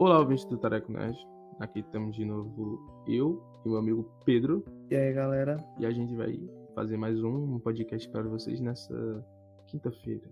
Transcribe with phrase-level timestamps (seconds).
[0.00, 1.18] Olá, ouvintes do Tareco Nerd.
[1.58, 4.64] Aqui estamos de novo eu e meu amigo Pedro.
[4.88, 5.56] E aí, galera?
[5.76, 6.38] E a gente vai
[6.72, 8.94] fazer mais um podcast para vocês nessa
[9.66, 10.30] quinta-feira.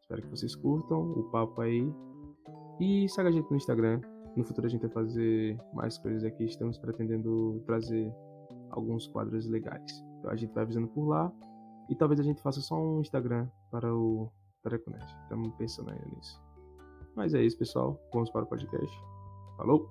[0.00, 1.88] Espero que vocês curtam o papo aí.
[2.80, 4.00] E segue a gente no Instagram.
[4.36, 6.42] No futuro a gente vai fazer mais coisas aqui.
[6.42, 8.12] Estamos pretendendo trazer
[8.70, 9.92] alguns quadros legais.
[10.18, 11.32] Então a gente vai avisando por lá.
[11.88, 14.28] E talvez a gente faça só um Instagram para o
[14.60, 15.06] Tareco Nerd.
[15.22, 16.51] Estamos pensando ainda nisso.
[17.14, 18.00] Mas é isso, pessoal.
[18.12, 19.04] Vamos para o podcast.
[19.56, 19.88] Falou!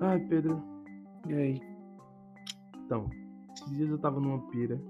[0.00, 0.62] Ai, Pedro.
[1.28, 1.60] E aí?
[2.84, 3.08] Então,
[3.54, 4.80] esses dias eu tava numa pira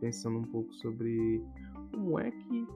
[0.00, 1.42] pensando um pouco sobre
[1.92, 2.66] como é que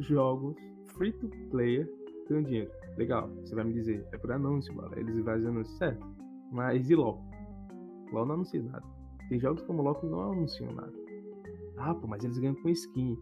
[0.00, 0.56] jogos
[0.96, 1.88] free to player
[2.28, 2.70] ganham dinheiro.
[2.96, 4.96] Legal, você vai me dizer, é por anúncio, mano.
[4.96, 6.06] Eles fazem anúncio, certo?
[6.50, 7.22] Mas e LOL?
[8.12, 8.97] LOL não anuncia nada.
[9.28, 10.92] Tem jogos como LOL que não anunciam nada.
[11.76, 13.16] Ah, pô, mas eles ganham com skin.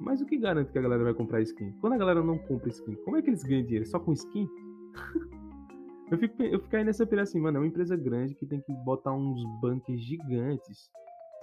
[0.00, 1.72] Mas o que garante que a galera vai comprar skin?
[1.80, 3.86] Quando a galera não compra skin, como é que eles ganham dinheiro?
[3.86, 4.48] Só com skin?
[6.10, 8.60] eu, fico, eu fico aí nessa pira assim, mano, é uma empresa grande que tem
[8.60, 10.90] que botar uns bunkers gigantes.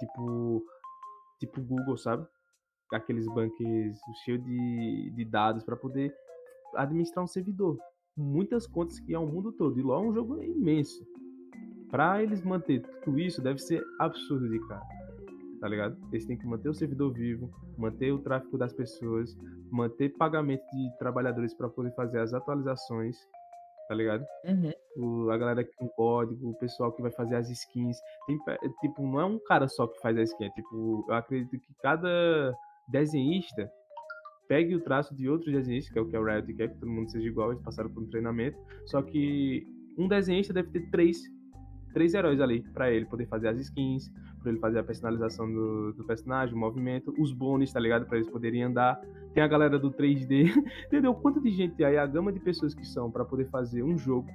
[0.00, 0.64] Tipo.
[1.38, 2.26] Tipo Google, sabe?
[2.92, 6.14] Aqueles bunkers cheios de, de dados para poder
[6.74, 7.78] administrar um servidor.
[8.16, 9.78] Muitas contas que é o mundo todo.
[9.78, 11.06] E LoL é um jogo imenso.
[11.96, 14.84] Pra eles manter tudo isso, deve ser absurdo de cara.
[15.62, 15.96] Tá ligado?
[16.12, 19.34] Eles têm que manter o servidor vivo, manter o tráfego das pessoas,
[19.70, 23.16] manter pagamento de trabalhadores para poder fazer as atualizações,
[23.88, 24.26] tá ligado?
[24.44, 25.24] Uhum.
[25.24, 27.96] O, a galera que tem código, o pessoal que vai fazer as skins.
[28.26, 28.38] Tem,
[28.82, 30.44] tipo, não é um cara só que faz a skin.
[30.44, 32.54] É, tipo, eu acredito que cada
[32.90, 33.72] desenhista
[34.46, 36.78] pegue o traço de outros desenhistas, que é o que é o Riot quer, que
[36.78, 38.58] todo mundo seja igual, eles passaram por um treinamento.
[38.84, 41.34] Só que um desenhista deve ter três
[41.96, 45.94] três heróis ali para ele poder fazer as skins, para ele fazer a personalização do,
[45.94, 48.04] do, personagem, o movimento, os bônus, tá ligado?
[48.04, 49.00] Para eles poderem andar.
[49.32, 50.52] Tem a galera do 3D,
[50.88, 51.14] entendeu?
[51.14, 54.28] Quanto de gente aí, a gama de pessoas que são para poder fazer um jogo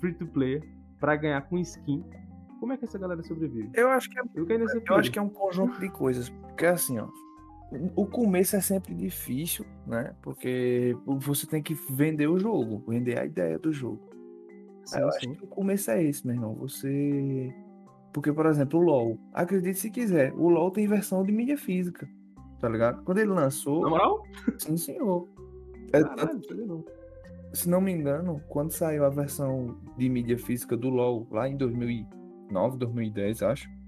[0.00, 0.62] free to play
[0.98, 2.02] para ganhar com skin.
[2.58, 3.68] Como é que essa galera sobrevive?
[3.74, 6.98] Eu acho que é, eu, eu acho que é um conjunto de coisas, porque assim,
[6.98, 7.08] ó,
[7.94, 10.14] o começo é sempre difícil, né?
[10.22, 14.09] Porque você tem que vender o jogo, vender a ideia do jogo.
[14.90, 15.18] Sim, eu sim.
[15.18, 16.54] acho que o começo é esse, meu irmão.
[16.54, 17.54] Você.
[18.12, 19.18] Porque, por exemplo, o LoL.
[19.32, 22.08] Acredite se quiser, o LoL tem versão de mídia física.
[22.58, 23.02] Tá ligado?
[23.04, 23.82] Quando ele lançou.
[23.82, 24.22] Na moral?
[24.58, 25.28] Sim, senhor.
[25.92, 26.84] É, Caralho.
[27.52, 31.56] Se não me engano, quando saiu a versão de mídia física do LoL, lá em
[31.56, 33.79] 2009, 2010, acho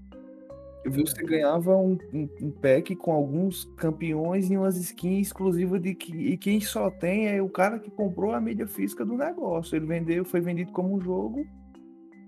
[0.89, 6.13] você ganhava um, um, um, pack com alguns campeões e umas skins exclusivas de que
[6.13, 9.75] e quem só tem é o cara que comprou a mídia física do negócio.
[9.75, 11.45] Ele vendeu, foi vendido como um jogo,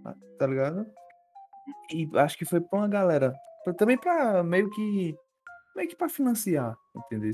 [0.04, 0.86] tá, tá ligado?
[1.92, 3.34] E acho que foi pra uma galera,
[3.64, 5.16] pra, também para meio que
[5.76, 7.32] meio que para financiar, entendeu?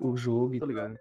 [0.00, 0.58] O jogo.
[0.58, 0.98] Tô ligado.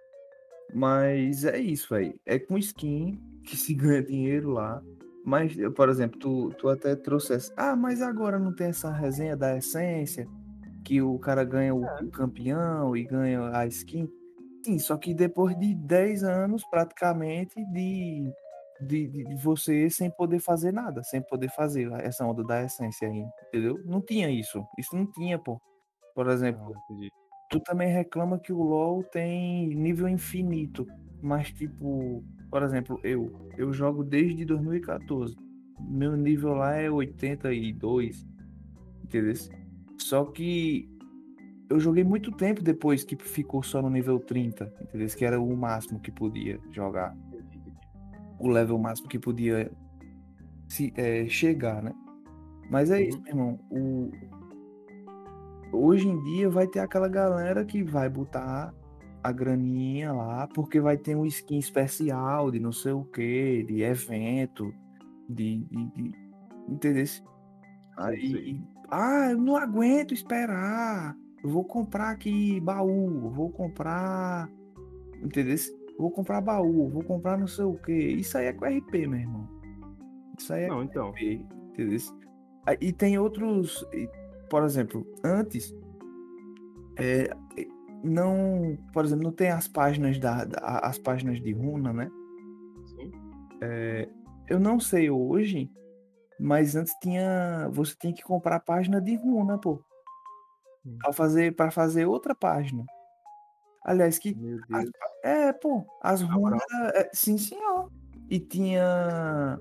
[0.74, 2.16] Mas é isso, aí.
[2.26, 4.84] É com skin que se ganha dinheiro lá.
[5.26, 7.54] Mas, por exemplo, tu, tu até trouxe essa.
[7.58, 10.28] Ah, mas agora não tem essa resenha da essência,
[10.84, 12.04] que o cara ganha o, é.
[12.04, 14.10] o campeão e ganha a skin.
[14.66, 18.32] Sim, só que depois de 10 anos, praticamente, de,
[18.82, 23.24] de, de, você sem poder fazer nada, sem poder fazer essa onda da essência aí,
[23.48, 23.80] entendeu?
[23.86, 24.66] Não tinha isso.
[24.78, 25.62] Isso não tinha, pô.
[26.14, 26.74] Por exemplo,
[27.50, 30.86] tu também reclama que o LoL tem nível infinito,
[31.22, 35.36] mas tipo, por exemplo, eu, eu jogo desde 2014.
[35.80, 38.26] Meu nível lá é 82,
[39.04, 39.34] entendeu?
[39.98, 40.90] Só que
[41.70, 45.08] eu joguei muito tempo depois que ficou só no nível 30, entendeu?
[45.08, 47.16] Que era o máximo que podia jogar.
[48.40, 49.72] O level máximo que podia
[50.68, 51.94] se, é, chegar, né?
[52.70, 53.04] Mas é uhum.
[53.04, 53.60] isso, meu irmão.
[53.70, 54.12] O...
[55.72, 58.74] Hoje em dia vai ter aquela galera que vai botar
[59.24, 63.82] a graninha lá, porque vai ter um skin especial de não sei o que, de
[63.82, 64.74] evento,
[65.28, 65.58] de.
[65.66, 66.12] de, de
[66.68, 67.06] entendeu?
[67.98, 71.16] Aí, ah, eu não aguento esperar.
[71.44, 74.50] Eu vou comprar aqui baú, vou comprar.
[75.22, 75.58] Entendeu?
[75.98, 77.94] Vou comprar baú, vou comprar não sei o que.
[77.94, 79.48] Isso aí é com RP, meu irmão.
[80.38, 81.10] Isso aí é não, então.
[81.12, 82.00] RP, entendeu?
[82.80, 83.86] E tem outros.
[84.50, 85.76] Por exemplo, antes.
[86.98, 87.30] É,
[88.04, 92.10] não, por exemplo, não tem as páginas da, da as páginas de runa, né?
[92.86, 93.12] Sim.
[93.62, 94.10] É,
[94.48, 95.70] eu não sei hoje,
[96.40, 99.84] mas antes tinha, você tinha que comprar a página de runa, pô,
[100.86, 100.98] hum.
[101.02, 102.86] para fazer para fazer outra página.
[103.84, 104.36] Aliás, que
[104.72, 104.86] as,
[105.24, 106.62] é, pô, as runas,
[106.94, 107.90] é, sim, senhor.
[108.30, 109.60] E tinha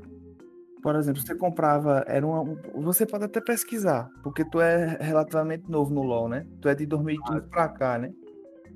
[0.83, 5.71] Por exemplo, você comprava, era uma, um- você pode até pesquisar, porque tu é relativamente
[5.71, 6.47] novo no LoL, né?
[6.61, 8.13] Tu é de 2015 pra cá, né?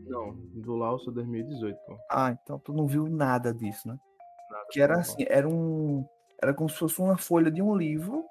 [0.07, 1.97] Não, do sou 2018, pô.
[2.11, 3.99] Ah, então tu não viu nada disso, né?
[4.51, 6.05] Nada Que era assim, era um,
[6.43, 8.25] era como se fosse uma folha de um livro.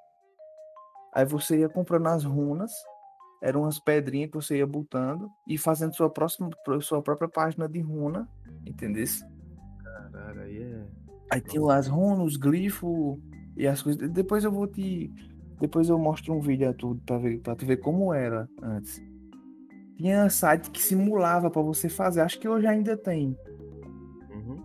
[1.13, 2.71] Aí você ia comprando as runas,
[3.41, 6.50] eram umas pedrinhas que você ia botando e fazendo sua próxima,
[6.81, 8.29] sua própria página de runa,
[8.65, 9.03] entendeu?
[9.03, 9.31] LoL.
[9.83, 10.88] Caralho, aí é.
[11.31, 13.17] Aí tinha as runas, os glifos
[13.56, 14.09] e as coisas.
[14.09, 15.12] Depois eu vou te.
[15.59, 19.01] Depois eu mostro um vídeo a tudo pra, ver, pra tu ver como era antes.
[20.01, 22.21] Tinha site que simulava pra você fazer.
[22.21, 23.38] Acho que hoje ainda tem.
[24.31, 24.63] Uhum.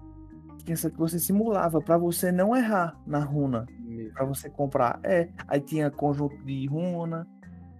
[0.65, 3.67] Tinha site que você simulava pra você não errar na runa.
[4.15, 4.99] Pra você comprar.
[5.03, 5.29] É.
[5.47, 7.29] Aí tinha conjunto de runa.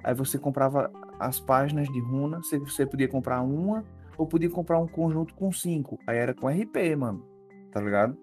[0.05, 2.43] Aí você comprava as páginas de runa.
[2.43, 3.83] Você, você podia comprar uma.
[4.19, 5.99] Ou podia comprar um conjunto com cinco.
[6.07, 7.25] Aí era com RP, mano.
[7.73, 8.19] Tá ligado?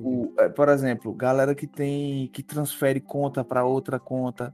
[0.00, 4.52] O, é, por exemplo, galera que tem que transfere conta para outra conta.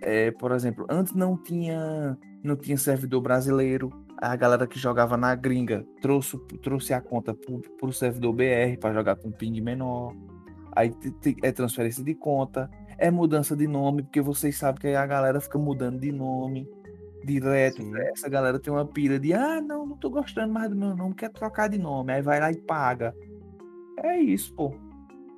[0.00, 3.90] É, por exemplo, antes não tinha não tinha servidor brasileiro.
[4.20, 8.92] A galera que jogava na gringa trouxe, trouxe a conta para o servidor BR para
[8.94, 10.12] jogar com ping menor.
[10.72, 10.94] Aí
[11.42, 15.40] é transferência de conta, é mudança de nome, porque vocês sabem que aí a galera
[15.40, 16.68] fica mudando de nome
[17.24, 17.82] direto.
[17.82, 17.96] Sim.
[17.96, 21.14] Essa galera tem uma pira de ah, não, não tô gostando mais do meu nome,
[21.14, 22.12] quer trocar de nome.
[22.12, 23.14] Aí vai lá e paga.
[24.02, 24.72] É isso, pô.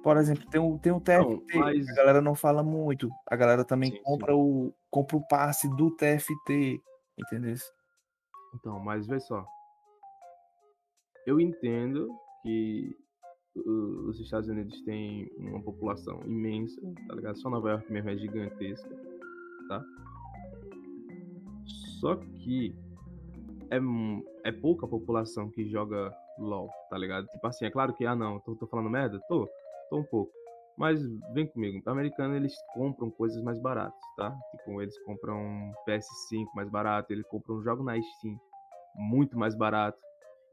[0.03, 3.11] Por exemplo, tem o, tem o TFT, mas- a galera não fala muito.
[3.27, 6.81] A galera também Sim, compra, O, compra o passe do TFT,
[7.19, 7.55] entendeu?
[8.55, 9.45] Então, mas vê só.
[11.27, 12.09] Eu entendo
[12.43, 12.97] que
[13.55, 17.39] os Estados Unidos têm uma população imensa, tá ligado?
[17.39, 18.89] Só Nova York mesmo é gigantesca,
[19.69, 19.85] tá?
[22.01, 22.75] Só que
[23.71, 23.79] é,
[24.49, 27.27] é pouca população que joga LoL, tá ligado?
[27.27, 29.21] Tipo assim, é claro que, ah não, tô, tô falando merda?
[29.29, 29.49] Tô,
[29.91, 30.33] tô um pouco.
[30.81, 30.99] Mas
[31.35, 34.35] vem comigo, americano eles compram coisas mais baratas, tá?
[34.53, 35.39] Tipo, eles compram
[35.87, 38.35] PS5 mais barato, eles compram um jogo na Steam
[38.97, 39.99] muito mais barato.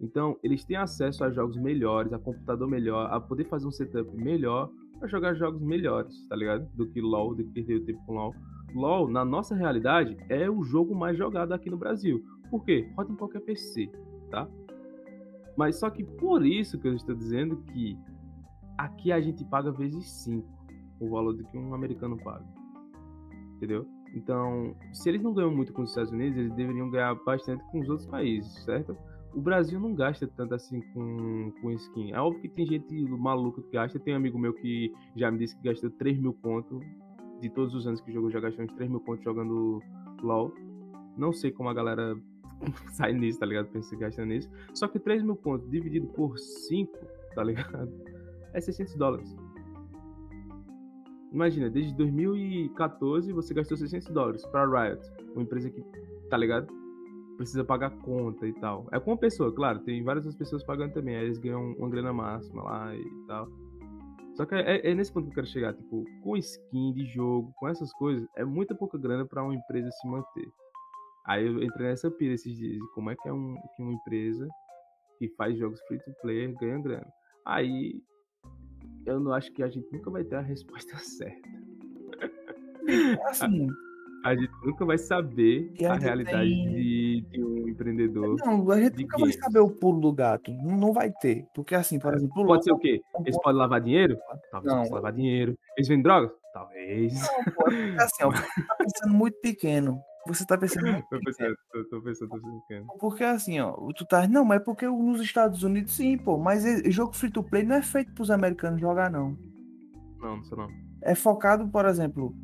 [0.01, 4.13] Então, eles têm acesso a jogos melhores, a computador melhor, a poder fazer um setup
[4.17, 4.69] melhor
[4.99, 6.67] para jogar jogos melhores, tá ligado?
[6.75, 8.33] Do que LoL, do que perder o tempo com LoL.
[8.75, 12.21] LoL, na nossa realidade, é o jogo mais jogado aqui no Brasil.
[12.51, 12.91] Por quê?
[12.97, 13.89] Roda em qualquer PC,
[14.29, 14.45] tá?
[15.55, 17.97] Mas só que por isso que eu estou dizendo que
[18.77, 20.57] aqui a gente paga vezes 5
[20.99, 22.45] o valor do que um americano paga.
[23.55, 23.85] Entendeu?
[24.13, 27.79] Então, se eles não ganham muito com os Estados Unidos, eles deveriam ganhar bastante com
[27.79, 28.97] os outros países, certo?
[29.33, 32.11] O Brasil não gasta tanto assim com, com skin.
[32.11, 33.99] É óbvio que tem gente maluca que gasta.
[33.99, 36.79] Tem um amigo meu que já me disse que gastou 3 mil conto.
[37.39, 39.79] De todos os anos que jogou, já gastou uns 3 mil conto jogando
[40.23, 40.51] LOL.
[41.15, 42.15] Não sei como a galera
[42.93, 43.67] sai nisso, tá ligado?
[43.67, 44.49] Pensa que gasta nisso.
[44.73, 46.97] Só que 3 mil conto dividido por 5,
[47.35, 47.91] tá ligado?
[48.57, 49.37] É 600 dólares.
[51.31, 54.99] Imagina, desde 2014 você gastou 600 dólares pra Riot,
[55.33, 55.79] uma empresa que,
[56.27, 56.65] tá ligado?
[57.35, 58.87] Precisa pagar conta e tal.
[58.91, 61.87] É com uma pessoa, claro, tem várias outras pessoas pagando também, aí eles ganham uma
[61.87, 63.47] grana máxima lá e tal.
[64.33, 67.53] Só que é, é nesse ponto que eu quero chegar, tipo, com skin de jogo,
[67.57, 70.49] com essas coisas, é muita pouca grana pra uma empresa se manter.
[71.27, 74.47] Aí eu entrei nessa pira esses dias, como é que é um, que uma empresa
[75.19, 77.07] que faz jogos free to play ganha grana.
[77.45, 78.01] Aí
[79.05, 81.49] eu não acho que a gente nunca vai ter a resposta certa.
[83.25, 83.67] Assim,
[84.25, 88.35] A gente nunca vai saber a ainda realidade tem- de, de um empreendedor.
[88.45, 89.35] não, a gente nunca vai games.
[89.39, 90.51] saber o pulo do gato.
[90.51, 91.45] Não vai ter.
[91.53, 93.01] Porque assim, por exemplo, o Pode ser o quê?
[93.21, 94.17] Eles podem lavar dinheiro?
[94.51, 94.89] Talvez Não.
[94.95, 95.57] lavar dinheiro.
[95.77, 96.31] Eles vendem drogas?
[96.53, 97.13] Talvez.
[97.13, 99.99] Não, é porque assim, ó, você tá pensando muito pequeno.
[100.27, 101.21] Você tá pensando Tô pequeno.
[101.25, 102.87] pensando, tô, tô pensando, tô pensando.
[102.99, 104.27] Porque assim, ó, tu tá.
[104.27, 106.37] Não, mas é porque nos Estados Unidos sim, pô.
[106.37, 109.37] Mas jogo free to play não é feito pros americanos jogar, não.
[110.19, 110.67] Não, não sei não.
[111.01, 112.35] É focado, por exemplo.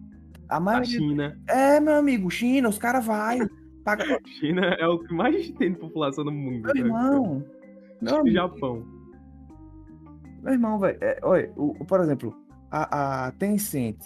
[0.49, 0.89] A A maioria.
[0.99, 1.37] China.
[1.47, 3.39] É, meu amigo, China, os caras vai.
[3.83, 4.03] Paga...
[4.39, 6.61] China é o que mais tem de população no mundo.
[6.63, 6.79] Meu né?
[6.81, 7.43] irmão.
[8.01, 8.85] Meu amigo, Japão.
[10.41, 10.97] meu irmão, velho.
[11.01, 12.35] É, olha, o, o- por exemplo,
[12.69, 13.97] a, a Tencent.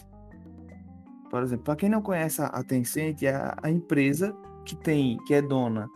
[1.29, 5.41] Por exemplo, pra quem não conhece a, Tencent, é a, empresa que tem, que é
[5.41, 5.87] dona,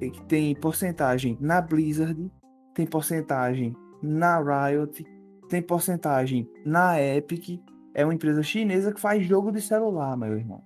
[0.00, 2.30] e que tem porcentagem na Blizzard,
[2.74, 5.04] tem porcentagem na Riot,
[5.48, 7.62] tem porcentagem na Epic.
[7.94, 10.62] É uma empresa chinesa que faz jogo de celular, meu irmão.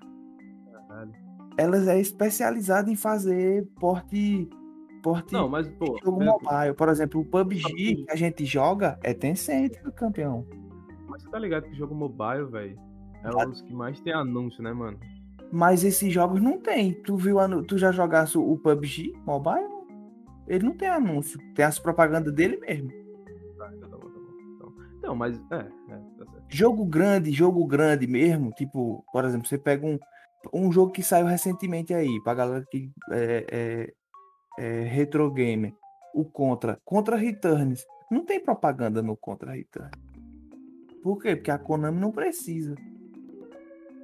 [0.89, 1.13] Caralho.
[1.57, 4.49] Ela é especializada em fazer porte,
[5.01, 5.97] porte Não, mas, pô.
[6.05, 6.75] jogo é, mobile.
[6.77, 10.45] Por exemplo, o PUBG que a gente joga é Tencent, campeão.
[11.09, 12.90] Mas você tá ligado que jogo mobile, velho,
[13.23, 14.99] é os que mais tem anúncio, né, mano?
[15.53, 16.95] Mas esses jogos não tem.
[16.95, 19.69] Tu viu, tu já jogasse o PUBG mobile?
[20.47, 21.39] Ele não tem anúncio.
[21.55, 22.91] Tem as propagandas dele mesmo.
[23.59, 24.33] Tá, tá bom, tá bom.
[24.55, 25.37] Então, Então, mas.
[25.51, 26.45] É, é, tá certo.
[26.49, 29.99] Jogo grande, jogo grande mesmo, tipo, por exemplo, você pega um,
[30.53, 33.93] um jogo que saiu recentemente aí, pra galera que é, é,
[34.59, 35.73] é retro gamer,
[36.15, 37.85] o Contra, Contra Returns.
[38.11, 39.93] Não tem propaganda no Contra Returns.
[41.03, 41.37] Por quê?
[41.37, 42.75] Porque a Konami não precisa.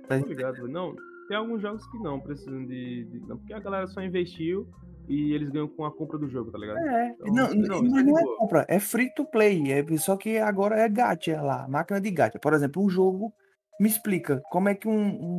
[0.09, 0.95] Tá ligado, não.
[1.29, 4.69] Tem alguns jogos que não precisam de, de- Não, porque a galera só investiu
[5.09, 6.79] e eles ganham com a compra do jogo, tá ligado?
[6.79, 8.39] É, Então, não, não, isso é não é boa.
[8.39, 9.73] compra, é free to play.
[9.73, 12.39] É, só que agora é gacha lá, máquina de gacha.
[12.39, 13.33] Por exemplo, um jogo.
[13.81, 14.93] Me explica como é que um,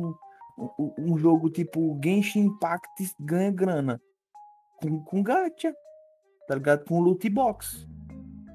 [0.08, 0.14] um,
[0.98, 4.00] um- jogo tipo Genshin Impact ganha grana?
[4.80, 5.74] Com, com gacha,
[6.46, 6.84] tá ligado?
[6.84, 7.86] Com loot box.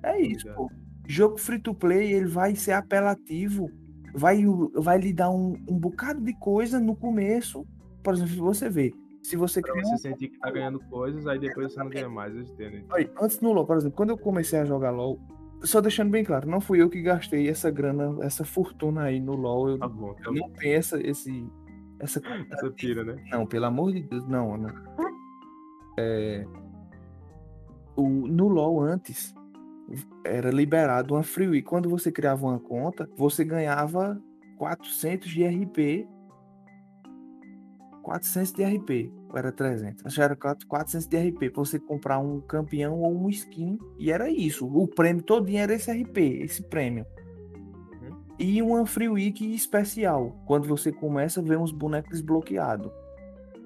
[0.03, 0.69] É isso, pô.
[1.07, 3.69] Jogo free to play, ele vai ser apelativo,
[4.13, 4.43] vai,
[4.75, 7.65] vai lhe dar um, um bocado de coisa no começo.
[8.03, 11.39] Por exemplo, você vê, se você Pra você um sentir que tá ganhando coisas, aí
[11.39, 12.85] depois você não ganha mais, eu entendo.
[12.91, 15.19] Olha, antes no LoL, por exemplo, quando eu comecei a jogar LoL,
[15.63, 19.33] só deixando bem claro, não fui eu que gastei essa grana, essa fortuna aí no
[19.35, 19.69] LoL.
[19.69, 20.39] Eu Tá bom, tá eu bom.
[20.39, 21.49] não tenho essa, esse,
[21.99, 23.23] essa Essa pira, né?
[23.31, 24.57] Não, pelo amor de Deus, não.
[24.57, 24.69] não.
[25.97, 26.45] É,
[27.95, 29.33] o, no LoL antes,
[30.25, 31.67] era liberado uma free week.
[31.67, 34.21] Quando você criava uma conta, você ganhava
[34.57, 36.07] 400 de RP.
[38.01, 40.05] 400 de RP, ou era 300?
[40.05, 43.79] Acho que era 4 400 de RP pra você comprar um campeão ou um skin.
[43.97, 44.67] E era isso.
[44.67, 47.05] O prêmio todinho era esse RP, esse prêmio.
[48.37, 50.35] E uma free week especial.
[50.45, 52.91] Quando você começa ver uns bonecos desbloqueados.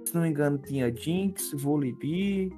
[0.06, 2.58] Se não me engano, tinha Jinx, Volibear,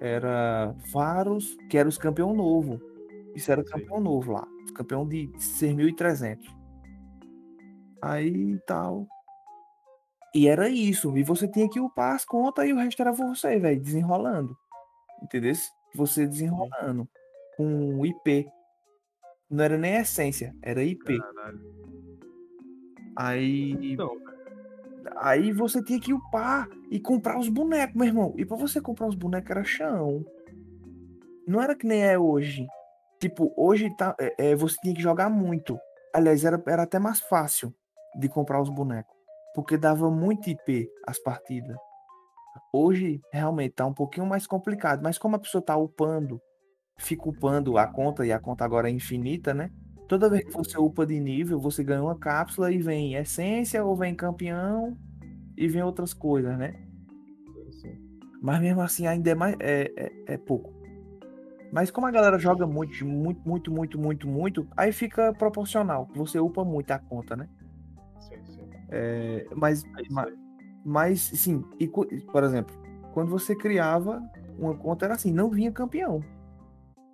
[0.00, 2.80] era Varus, que era os campeão novo.
[3.34, 4.46] Isso era campeão novo lá.
[4.74, 6.38] Campeão de 6.300.
[8.02, 9.06] Aí tal.
[10.34, 11.16] E era isso.
[11.16, 14.56] E você tinha que upar as contas e o resto era você, velho, desenrolando.
[15.22, 15.52] Entendeu?
[15.94, 17.08] Você desenrolando.
[17.56, 18.48] Com IP.
[19.50, 21.18] Não era nem essência, era IP.
[21.18, 21.60] Caralho.
[23.16, 23.92] Aí.
[23.92, 24.16] Então,
[25.16, 28.34] Aí você tinha que upar e comprar os bonecos, meu irmão.
[28.36, 30.24] E pra você comprar os bonecos era chão.
[31.46, 32.66] Não era que nem é hoje.
[33.20, 35.78] Tipo, hoje tá, é, é, você tinha que jogar muito.
[36.14, 37.74] Aliás, era, era até mais fácil
[38.18, 39.14] de comprar os bonecos.
[39.54, 41.76] Porque dava muito IP as partidas.
[42.72, 45.02] Hoje, realmente, tá um pouquinho mais complicado.
[45.02, 46.40] Mas como a pessoa tá upando,
[46.98, 49.70] fica upando a conta, e a conta agora é infinita, né?
[50.08, 53.94] Toda vez que você upa de nível, você ganha uma cápsula e vem essência, ou
[53.94, 54.96] vem campeão,
[55.56, 56.74] e vem outras coisas, né?
[58.40, 60.79] Mas mesmo assim ainda é mais é, é, é pouco.
[61.72, 66.08] Mas como a galera joga muito, muito, muito, muito, muito, muito, aí fica proporcional.
[66.14, 67.48] Você upa muito a conta, né?
[68.18, 68.68] sim, sim.
[68.88, 70.34] É, mas, É isso ma- aí.
[70.84, 72.74] mas sim, e, por exemplo,
[73.12, 74.20] quando você criava
[74.58, 76.22] uma conta era assim, não vinha campeão.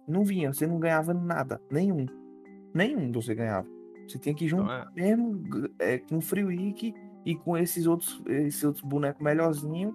[0.08, 2.06] Não vinha, você não ganhava nada, nenhum.
[2.72, 3.66] Nenhum você ganhava.
[4.08, 5.42] Você tinha que Então, juntar mesmo
[5.80, 6.94] é, com Free Week
[7.24, 9.94] e com esses outros, esses outros bonecos melhorzinhos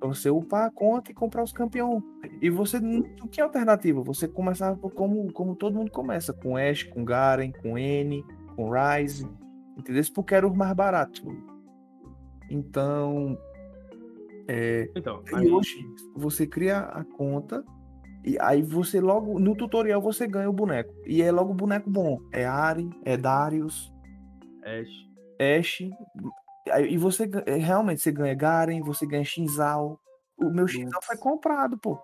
[0.00, 2.02] pra você upar a conta e comprar os campeões.
[2.40, 4.02] E você não tinha alternativa.
[4.02, 8.24] Você começava como, como todo mundo começa, com Ash, com Garen, com N,
[8.56, 9.28] com Ryze,
[9.76, 10.02] entendeu?
[10.14, 11.22] Porque era o mais barato.
[12.50, 13.38] Então,
[14.48, 17.62] é, Então, aí, hoje você cria a conta
[18.24, 20.92] e aí você logo no tutorial você ganha o boneco.
[21.06, 22.18] E é logo o boneco bom.
[22.32, 23.92] É Ari, é Darius,
[24.64, 25.90] Ash, Ashe.
[26.88, 29.98] E você é, realmente você ganha Garen, você ganha Shinzal.
[30.38, 31.96] O meu Shinzal foi comprado, pô.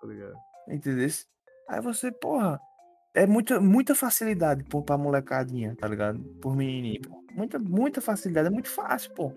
[0.00, 0.34] tá ligado?
[0.68, 1.08] Entendeu?
[1.68, 2.60] Aí você, porra,
[3.14, 6.20] é muita, muita facilidade pô, pra molecadinha, tá ligado?
[6.40, 7.22] Por menininho, pô.
[7.32, 9.32] Muita, muita facilidade, é muito fácil, pô.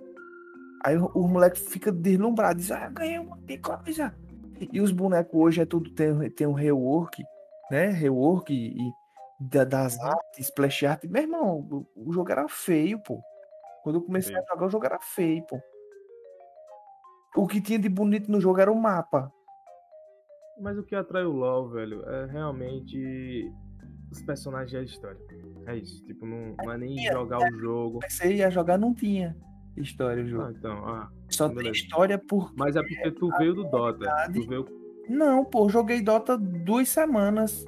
[0.83, 4.13] Aí o, o moleque fica deslumbrado, diz, ah, ganhei um de coisa.
[4.71, 7.23] E os bonecos hoje é tudo, tem, tem um rework,
[7.71, 7.87] né?
[7.87, 8.91] Rework e, e
[9.39, 11.03] da- das artes, splash art.
[11.05, 11.59] Meu irmão,
[11.95, 13.19] o, o jogo era feio, pô.
[13.85, 15.61] Quando eu comecei a jogar, o jogo era feio, pô.
[17.35, 19.31] O que tinha de bonito no jogo era o mapa.
[20.59, 23.47] Mas o que atrai o LoL, velho, é realmente
[24.11, 25.19] os personagens e a história.
[25.67, 26.03] É isso.
[26.03, 27.99] Tipo, não, não é nem jogar o jogo.
[27.99, 29.37] Comecei a jogar, não tinha
[29.77, 30.45] história o jogo.
[30.45, 31.11] Ah, então, ah.
[31.29, 32.51] Só tem história por.
[32.57, 33.99] Mas é porque tu veio do Dota.
[33.99, 34.65] verdade- Tu veio.
[35.07, 37.63] Não, pô, joguei Dota duas semanas.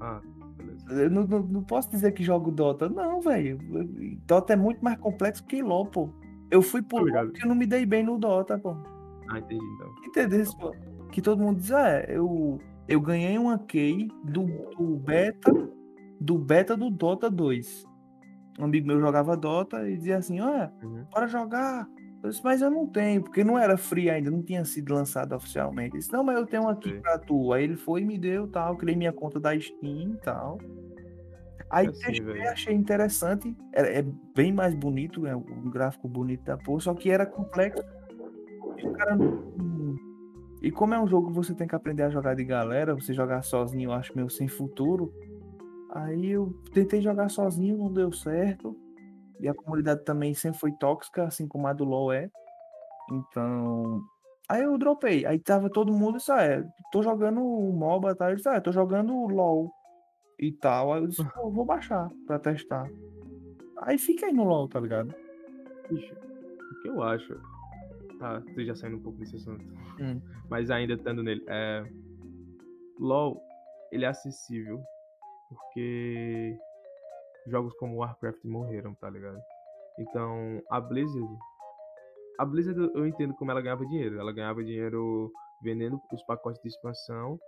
[0.00, 0.22] Ah.
[0.90, 2.88] Eu não, não, não posso dizer que jogo Dota.
[2.88, 3.58] Não, velho.
[4.26, 6.08] Dota é muito mais complexo que LOL, pô.
[6.50, 8.76] Eu fui por LOL porque eu não me dei bem no Dota, pô.
[9.28, 9.94] Ah, entendi então.
[10.06, 10.44] Entendeu?
[10.58, 10.74] pô?
[11.12, 14.44] Que todo mundo diz, ah, eu, eu ganhei uma key do,
[14.76, 15.52] do beta
[16.20, 17.86] do beta do Dota 2.
[18.58, 21.04] Um amigo meu jogava Dota e dizia assim, olha, Uhum.
[21.12, 21.88] bora jogar.
[22.22, 25.34] Eu disse, mas eu não tenho, porque não era free ainda, não tinha sido lançado
[25.34, 25.90] oficialmente.
[25.94, 27.00] Ele disse, não, mas eu tenho aqui Sei.
[27.00, 27.52] pra tu.
[27.52, 30.58] Aí ele foi e me deu tal, criei minha conta da Steam e tal.
[31.70, 32.48] Aí É assim, testei, velho.
[32.50, 33.56] achei interessante.
[33.72, 37.84] É, é bem mais bonito, é um gráfico bonito da porra, só que era complexo.
[38.78, 39.96] E o cara não.
[40.60, 43.14] E como é um jogo que você tem que aprender a jogar de galera, você
[43.14, 45.12] jogar sozinho, eu acho meio sem futuro.
[45.92, 48.76] Aí eu tentei jogar sozinho, não deu certo.
[49.40, 52.30] E a comunidade também sempre foi tóxica, assim como a do LoL é.
[53.10, 54.02] Então.
[54.48, 55.26] Aí eu dropei.
[55.26, 58.30] Aí tava todo mundo, isso é, tô jogando MOBA, tá?
[58.30, 59.70] Eu disse, é, tô jogando o LoL
[60.38, 60.92] e tal.
[60.92, 62.90] Aí eu disse, pô, vou baixar pra testar.
[63.82, 65.14] Aí fiquei no LoL, tá ligado?
[65.90, 67.40] Bicho, o que eu acho.
[68.18, 69.64] Tá, você já saindo um pouco desse assunto.
[70.00, 70.20] Hum.
[70.48, 71.44] Mas ainda estando nele.
[71.46, 71.84] É.
[72.98, 73.40] LOL,
[73.92, 74.82] ele é acessível.
[75.48, 76.58] Porque.
[77.50, 79.38] Jogos como Warcraft morreram, tá ligado?
[79.98, 81.28] Então, a Blizzard.
[82.38, 84.18] A Blizzard eu entendo como ela ganhava dinheiro.
[84.18, 85.30] Ela ganhava dinheiro
[85.62, 87.38] vendendo os pacotes de expansão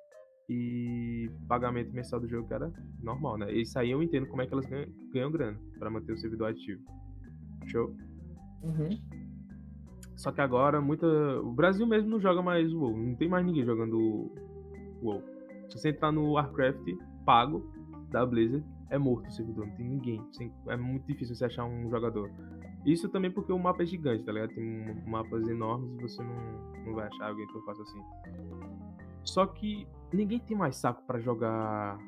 [0.48, 3.52] e pagamento mensal do jogo que era normal, né?
[3.52, 6.50] Isso aí eu entendo como é que elas ganham, ganham grana pra manter o servidor
[6.50, 6.82] ativo.
[7.66, 7.94] Show?
[8.64, 8.98] Uhum.
[10.16, 11.06] Só que agora muita.
[11.40, 12.96] O Brasil mesmo não joga mais WoW.
[12.96, 14.30] Não tem mais ninguém jogando
[15.00, 15.22] WoW.
[15.68, 16.84] Se você entrar no Warcraft
[17.24, 17.72] pago
[18.10, 19.66] da Blizzard, é morto o servidor.
[19.66, 20.22] Não tem ninguém.
[20.68, 22.30] É muito difícil você achar um jogador.
[22.84, 24.54] Isso também porque o mapa é gigante, tá ligado?
[24.54, 28.00] Tem mapas enormes e você não, não vai achar alguém tão fácil assim.
[29.24, 31.98] Só que ninguém tem mais saco pra jogar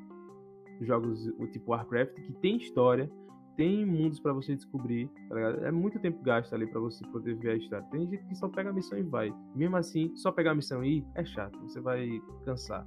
[0.81, 3.11] jogos tipo Warcraft que tem história,
[3.57, 5.65] tem mundos pra você descobrir, tá ligado?
[5.65, 7.87] É muito tempo gasto ali pra você poder ver a história.
[7.91, 9.33] Tem gente que só pega a missão e vai.
[9.55, 12.09] Mesmo assim, só pegar a missão e ir é chato, você vai
[12.45, 12.87] cansar.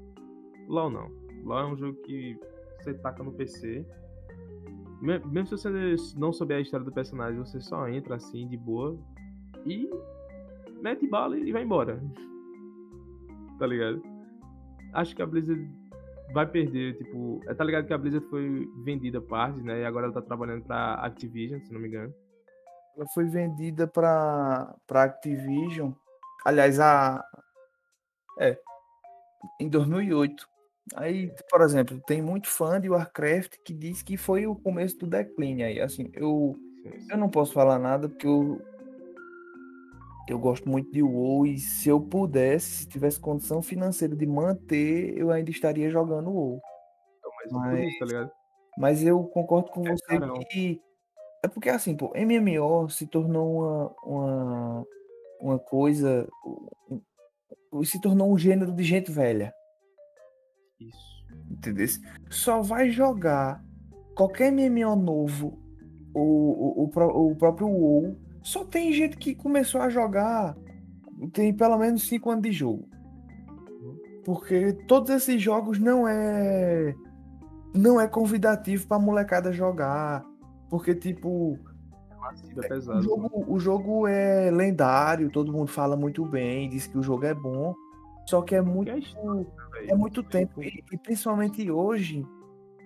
[0.68, 1.12] LoL não.
[1.44, 2.38] LoL é um jogo que
[2.84, 3.86] você taca no PC.
[5.01, 8.58] Me- Mesmo se você não souber a história do personagem, você só entra assim de
[8.58, 8.98] boa
[9.65, 9.89] e
[10.82, 12.01] mete bala e vai embora.
[13.58, 14.01] Tá ligado?
[14.94, 15.65] Acho que a Blizzard
[16.34, 19.79] vai perder, tipo, é, tá ligado que a Blizzard foi vendida parte, né?
[19.79, 22.13] E agora ela tá trabalhando pra Activision, se não me engano.
[22.98, 25.93] Ela foi vendida pra, pra Activision.
[26.45, 27.23] Aliás, a.
[28.39, 28.60] É.
[29.62, 30.45] Em 2008.
[30.93, 35.08] Aí, por exemplo, tem muito fã de Warcraft que diz que foi o começo do
[35.08, 35.80] declínio aí.
[35.82, 36.56] Assim, eu,
[37.10, 38.62] eu não posso falar nada porque eu.
[40.28, 45.15] Eu gosto muito de WoW e se eu pudesse, se tivesse condição financeira de manter,
[45.15, 46.60] eu ainda estaria jogando WoW.
[47.19, 48.32] Então, mas por isso, tá ligado?
[48.78, 50.39] Mas eu concordo com É você carão.
[50.50, 50.82] que.
[51.43, 54.86] É porque assim, pô, MMO se tornou uma, uma,
[55.39, 56.28] uma coisa.
[57.84, 59.54] Se tornou um gênero de gente velha.
[60.80, 61.26] Isso.
[61.50, 61.88] Entendeu?
[62.30, 63.64] Só vai jogar
[64.16, 65.60] qualquer MMO novo,
[66.14, 70.56] o, o, o, o próprio WoW, só tem gente que começou a jogar.
[71.34, 72.88] Tem pelo menos 5 anos de jogo.
[74.24, 76.96] Porque todos esses jogos não é.
[77.74, 80.24] Não é convidativo pra molecada jogar.
[80.70, 81.60] Porque, tipo,
[82.56, 83.02] é o pesado.
[83.02, 87.34] jogo, o jogo é lendário, todo mundo fala muito bem, diz que o jogo é
[87.34, 87.76] bom.
[88.26, 89.48] Só que é muito, é velho.
[89.90, 90.62] é muito tempo.
[90.64, 92.26] E, e principalmente hoje,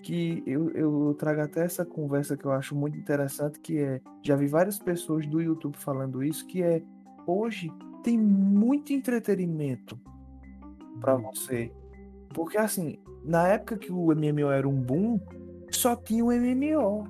[0.03, 4.01] que eu, eu trago até essa conversa que eu acho muito interessante, que é.
[4.23, 6.81] Já vi várias pessoas do YouTube falando isso, que é
[7.27, 7.71] hoje
[8.03, 9.99] tem muito entretenimento
[11.01, 11.71] pra você.
[12.33, 15.19] Porque assim, na época que o MMO era um boom,
[15.71, 17.03] só tinha o MMO.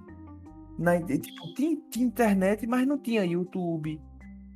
[0.77, 4.01] Na, tipo, tinha, tinha internet, mas não tinha YouTube,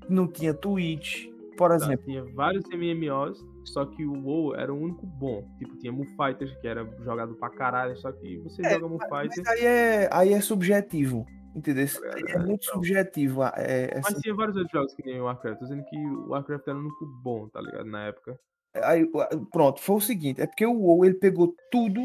[0.10, 1.28] não tinha Twitch.
[1.58, 5.44] Por Tá, exemplo, Tinha vários MMOs, só que o WoW era o único bom.
[5.58, 8.98] Tipo, tinha Mu Fighters, que era jogado pra caralho, só que você É, joga Mu
[9.10, 9.52] mas Fighter.
[9.52, 11.26] aí é, aí é subjetivo.
[11.56, 11.86] Entendeu?
[11.86, 13.44] É, é muito subjetivo.
[13.44, 15.60] É, é Mas assim, tinha vários outros jogos que nem o Warcraft.
[15.60, 17.86] Tô dizendo que o Warcraft era o único bom, tá ligado?
[17.86, 18.40] Na época.
[18.76, 19.08] Aí,
[19.52, 22.02] pronto, foi o seguinte, é porque o WoW ele pegou tudo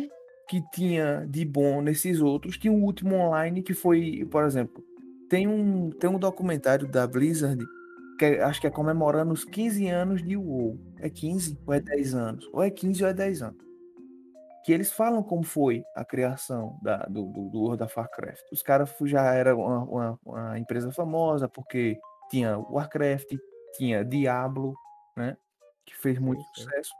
[0.51, 2.59] que tinha de bom nesses outros.
[2.59, 4.85] Tinha um último online que foi, por exemplo,
[5.31, 7.65] tem um, tem um documentário da Blizzard
[8.19, 10.79] que é- acho que é comemorando os 15 anos de WoW.
[10.99, 12.49] É 15 ou é 10 anos?
[12.53, 13.65] Ou é 15 ou é 10 anos.
[14.65, 18.43] Que eles falam como foi a criação da, do, do, do World of Warcraft.
[18.53, 23.35] Os caras já eram uma, uma, uma empresa famosa porque tinha Warcraft,
[23.77, 24.75] tinha Diablo,
[25.17, 25.37] né?
[25.87, 26.93] Que fez muito sucesso.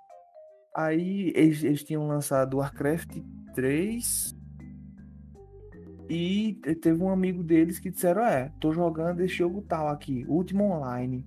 [0.75, 3.19] Aí eles, eles tinham lançado Warcraft
[3.55, 4.38] 3
[6.09, 10.25] e te- teve um amigo deles que disseram: É, tô jogando esse jogo tal aqui,
[10.29, 11.27] último online.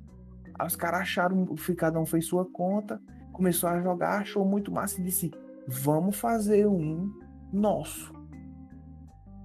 [0.57, 4.71] Aí os caras acharam, que cada um fez sua conta, começou a jogar, achou muito
[4.71, 5.31] massa e disse:
[5.67, 7.11] Vamos fazer um
[7.53, 8.13] nosso.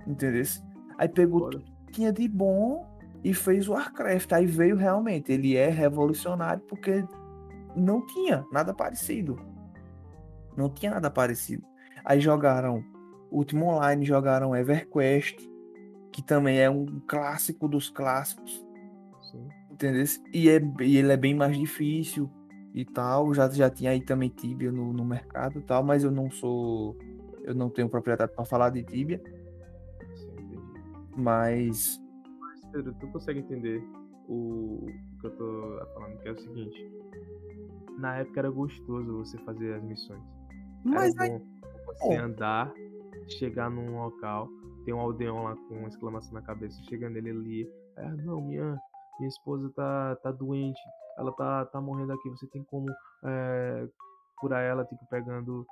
[0.06, 0.42] Entendeu?
[0.98, 2.86] Aí pegou tudo que tinha de bom
[3.22, 4.32] e fez o Warcraft.
[4.32, 7.04] Aí veio realmente, ele é revolucionário porque
[7.74, 9.38] não tinha nada parecido.
[10.56, 11.66] Não tinha nada parecido.
[12.04, 12.82] Aí jogaram
[13.30, 15.36] Último Online jogaram EverQuest,
[16.12, 18.64] que também é um clássico dos clássicos.
[19.30, 19.48] Sim.
[19.70, 20.04] Entendeu?
[20.32, 22.30] E, é, e ele é bem mais difícil
[22.74, 23.34] e tal.
[23.34, 26.96] Já, já tinha aí também Tibia no, no mercado e tal, mas eu não sou.
[27.42, 29.20] Eu não tenho propriedade para falar de Tibia.
[30.14, 30.60] Sim, entendi.
[31.16, 32.00] Mas.
[32.40, 33.82] Mas, Pedro, tu consegue entender
[34.28, 34.86] o
[35.20, 36.90] que eu tô falando, que é o seguinte.
[37.98, 40.22] Na época era gostoso você fazer as missões.
[40.84, 41.56] Mas era aí, bom
[41.98, 42.24] você Bom.
[42.24, 42.72] andar,
[43.38, 44.48] chegar num local,
[44.84, 48.78] tem um aldeão lá com uma exclamação na cabeça, chega nele ali, ah não, minha,
[49.18, 50.80] minha esposa tá, tá doente,
[51.18, 52.86] ela tá, tá morrendo aqui, você tem como
[53.24, 53.88] é,
[54.38, 55.66] curar ela, tipo, pegando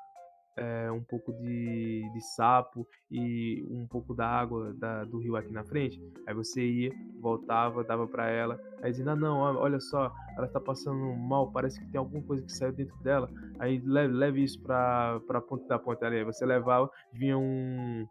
[0.57, 5.53] é, um pouco de, de sapo e um pouco da água da, do rio aqui
[5.53, 6.01] na frente.
[6.27, 10.61] Aí você ia, voltava, dava pra ela, aí dizendo, ah não, olha só, ela tá
[10.61, 13.29] passando mal, parece que tem alguma coisa que saiu dentro dela.
[13.59, 16.19] Aí leve, leve isso pra, pra ponta da ponta ali.
[16.19, 18.07] Aí você levava, vinha um.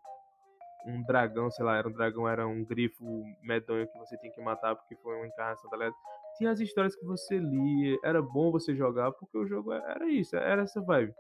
[0.86, 3.06] Um dragão, sei lá, era um dragão, era um grifo
[3.41, 5.95] medonho que você tinha que matar porque foi uma encarnação, ligado?
[6.38, 10.36] Tinha as histórias que você lia, era bom você jogar porque o jogo era isso,
[10.36, 11.13] era essa vibe.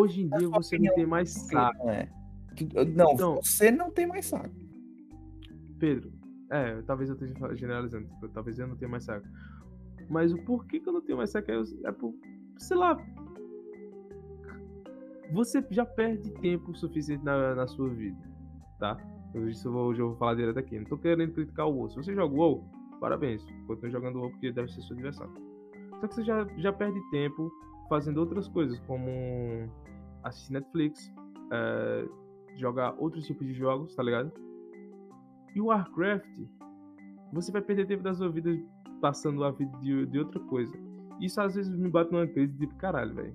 [0.00, 1.78] Hoje em dia você não tem mais saco.
[1.78, 2.08] Não, é?
[2.94, 4.54] Não Então- você não tem mais saco.
[5.78, 6.12] Pedro,
[6.50, 9.26] é, talvez eu esteja generalizando, tipo, talvez eu não tenha mais saco.
[10.08, 12.14] Mas o porquê que eu não tenho mais saco é, é por,
[12.58, 12.96] sei lá.
[15.32, 18.18] Você já perde tempo suficiente na, na sua vida,
[18.78, 18.96] tá?
[19.34, 20.78] Eu, isso eu vou, hoje eu vou falar direto aqui.
[20.78, 21.90] Não tô querendo criticar o WoW.
[21.90, 22.64] Se você joga o WoW,
[23.00, 23.44] parabéns.
[23.66, 25.28] Continue jogando o WoW porque deve ser sua diversão.
[26.00, 27.50] Só que você já, já perde tempo
[27.88, 29.08] fazendo outras coisas, como
[30.24, 31.12] assistir Netflix,
[31.52, 32.08] é,
[32.56, 34.32] jogar outros tipos de jogos, tá ligado?
[35.54, 36.26] E o Warcraft,
[37.32, 38.50] você vai perder tempo da sua vida
[39.00, 40.72] passando a vida de, de outra coisa.
[41.20, 43.34] Isso às vezes me bate numa crise de tipo, caralho, velho.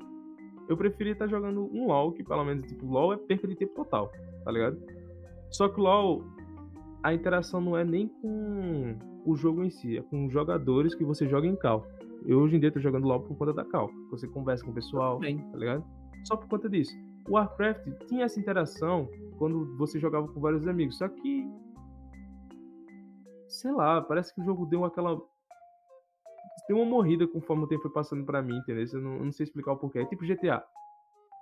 [0.67, 3.73] Eu preferia estar jogando um LoL, que pelo menos, tipo, LoL é perca de tempo
[3.73, 4.11] total,
[4.43, 4.77] tá ligado?
[5.49, 6.23] Só que o LoL,
[7.01, 11.03] a interação não é nem com o jogo em si, é com os jogadores que
[11.03, 11.87] você joga em cal.
[12.25, 13.89] Eu hoje em dia tô jogando LoL por conta da cal.
[14.11, 15.83] Você conversa com o pessoal, Bem, tá ligado?
[16.25, 16.93] Só por conta disso.
[17.27, 21.47] O Warcraft tinha essa interação quando você jogava com vários amigos, só que.
[23.47, 25.19] Sei lá, parece que o jogo deu aquela.
[26.67, 28.85] Deu uma morrida conforme o tempo foi passando pra mim, entendeu?
[28.93, 29.99] Eu não, eu não sei explicar o porquê.
[29.99, 30.63] É tipo GTA,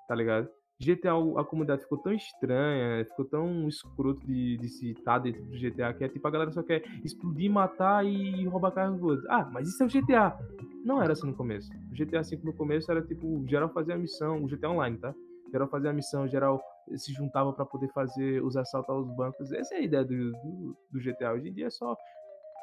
[0.07, 0.49] tá ligado?
[0.79, 5.57] GTA, a comunidade ficou tão estranha, ficou tão escroto de, de se estar dentro do
[5.57, 9.25] GTA, que é tipo, a galera só quer explodir, matar e roubar carro dos outros.
[9.27, 10.37] Ah, mas isso é o GTA.
[10.85, 11.71] Não era assim no começo.
[11.91, 15.15] O GTA V no começo era tipo, geral fazia a missão, o GTA Online, tá?
[15.51, 16.61] Geral fazia a missão, geral
[16.95, 19.51] se juntava pra poder fazer os assaltos aos bancos.
[19.51, 21.33] Essa é a ideia do, do, do GTA.
[21.33, 21.95] Hoje em dia é só.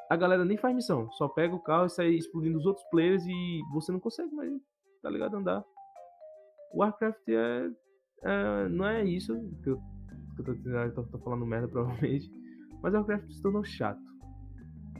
[0.08, 3.24] A galera nem faz missão, só pega o carro e sai explodindo os outros players
[3.26, 4.52] e você não consegue mais,
[5.02, 5.36] tá ligado?
[5.36, 5.64] Andar.
[6.74, 7.70] Warcraft é.
[8.24, 9.76] É- não é isso que eu,
[10.34, 12.30] que eu tô, dizendo, eu tô, tô falando merda provavelmente.
[12.82, 14.00] Mas Warcraft se tornou chato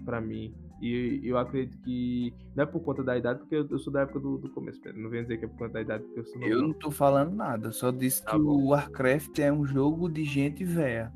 [0.04, 0.54] pra mim.
[0.82, 4.02] E eu acredito que não é por conta da idade, porque eu, eu sou da
[4.02, 5.00] época do, do começo, Pedro.
[5.00, 6.90] Não venho dizer que é por conta da idade, porque eu sou eu não tô
[6.90, 8.50] falando nada, só disse Tá que bom.
[8.50, 11.12] o Warcraft é um jogo de gente velha.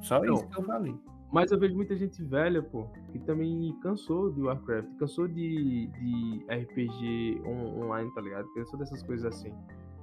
[0.00, 0.34] Só Não.
[0.34, 0.94] isso que eu falei.
[1.32, 6.44] Mas eu vejo muita gente velha, pô, que também cansou de Warcraft, cansou de, de
[6.48, 8.48] RPG on- online, tá ligado?
[8.54, 9.52] Cansou dessas coisas assim.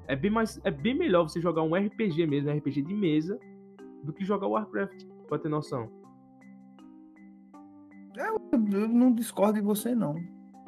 [0.07, 3.37] É bem, mais, é bem melhor você jogar um RPG mesmo, um RPG de mesa,
[4.03, 5.91] do que jogar Warcraft, pra ter noção.
[8.15, 10.15] Eu não discordo de você, não.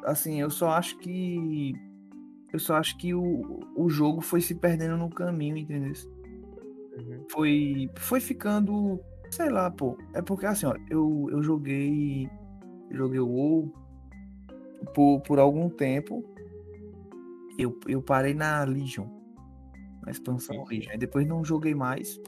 [0.04, 1.74] Assim, eu só acho que.
[2.52, 5.92] Eu só acho que o, o jogo foi se perdendo no caminho, entendeu?
[6.98, 7.24] Uhum.
[7.30, 9.00] Foi, foi ficando.
[9.30, 9.96] Sei lá, pô.
[10.14, 12.28] É porque assim, ó, eu, eu joguei.
[12.90, 13.72] Joguei o WoW
[14.94, 16.24] por, por algum tempo.
[17.58, 19.19] Eu, eu parei na Legion.
[20.04, 20.64] Na expansão.
[20.64, 20.92] Legion.
[20.92, 22.20] Aí depois não joguei mais.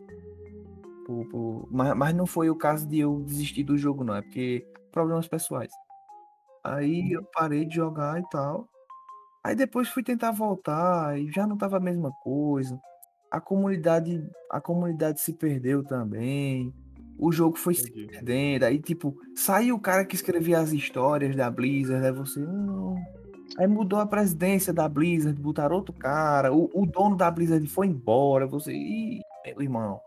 [1.07, 4.15] Por- por- mas, mas não foi o caso de eu desistir do jogo, não.
[4.17, 5.73] É porque problemas pessoais.
[6.65, 8.69] Aí eu parei de jogar e tal.
[9.45, 12.79] Aí depois fui tentar voltar e já não tava a mesma coisa.
[13.31, 16.73] A comunidade, a comunidade se perdeu também.
[17.19, 18.07] O jogo foi se Entendi.
[18.07, 18.65] perdendo.
[18.65, 22.05] Aí, tipo, saiu o cara que escrevia as histórias da Blizzard.
[22.07, 22.41] Aí você.
[22.41, 22.95] hum.
[23.59, 26.53] Aí mudou a presidência da Blizzard, botaram outro cara.
[26.53, 28.47] O, o dono da Blizzard foi embora.
[28.47, 28.73] Você.
[28.73, 30.01] Ih, meu irmão.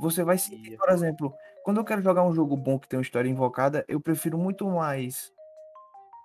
[0.00, 3.02] Você vai sentir, por exemplo, quando eu quero jogar um jogo bom que tem uma
[3.02, 5.30] história invocada, eu prefiro muito mais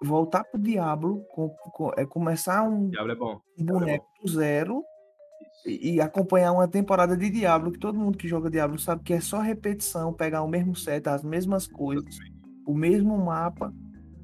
[0.02, 3.42] voltar pro Diablo, com, com- é, começar um Diablo é bom.
[3.58, 4.84] um é boneco do zero
[5.66, 9.14] e, e acompanhar uma temporada de Diablo, que todo mundo que joga Diablo sabe que
[9.14, 12.18] é só repetição, pegar o mesmo set, as mesmas coisas,
[12.66, 13.74] o mesmo mapa,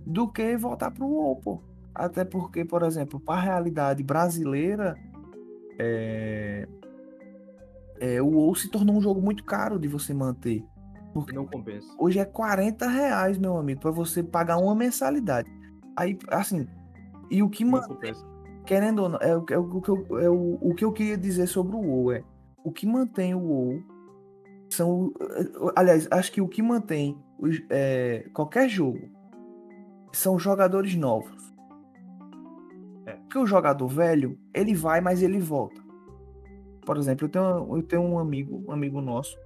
[0.05, 1.63] do que voltar pro WoW, pô.
[1.93, 4.95] Até porque, por exemplo, para a realidade brasileira,
[5.79, 6.67] é,
[7.99, 10.63] é, o WoW se tornou um jogo muito caro de você manter.
[11.13, 11.87] Porque Não compensa.
[11.99, 15.51] hoje é 40 reais, meu amigo, pra você pagar uma mensalidade.
[15.97, 16.65] Aí, assim,
[17.29, 18.13] e o que Não mantém,
[18.65, 21.17] querendo ou não, é, o, é o que eu, é o, o que eu queria
[21.17, 22.23] dizer sobre o WoW, é
[22.63, 23.83] o que mantém o WoW
[24.69, 25.11] são,
[25.75, 29.01] aliás, acho que o que mantém os- é, qualquer jogo
[30.13, 31.50] são jogadores novos.
[33.31, 35.81] Porque o jogador velho, ele vai, mas ele volta.
[36.85, 39.37] Por exemplo, eu tenho, eu tenho um amigo, um amigo nosso,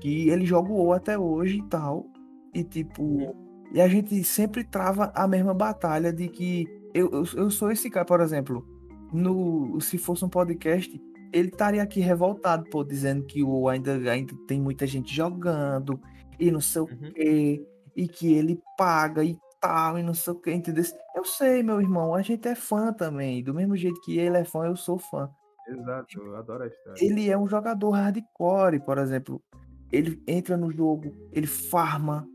[0.00, 2.04] que ele joga o até hoje e tal.
[2.52, 3.32] E tipo,
[3.72, 7.88] e a gente sempre trava a mesma batalha de que eu, eu, eu sou esse
[7.88, 8.66] cara, por exemplo,
[9.12, 11.00] no se fosse um podcast,
[11.32, 16.00] ele estaria aqui revoltado, pô, dizendo que o WoW ainda, ainda tem muita gente jogando
[16.40, 17.12] e não sei o Uhum.
[17.14, 20.84] quê, e que ele paga e tal, e não sei o quê, entendeu?
[21.14, 23.42] Eu sei, meu irmão, a gente é fã também.
[23.42, 25.28] Do mesmo jeito que ele é fã, eu sou fã
[25.68, 27.04] Exato, eu adoro a história.
[27.04, 29.42] ele é um jogador hardcore, por exemplo.
[29.90, 32.28] Ele entra no jogo, ele farma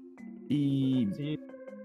[0.50, 1.38] e Sim,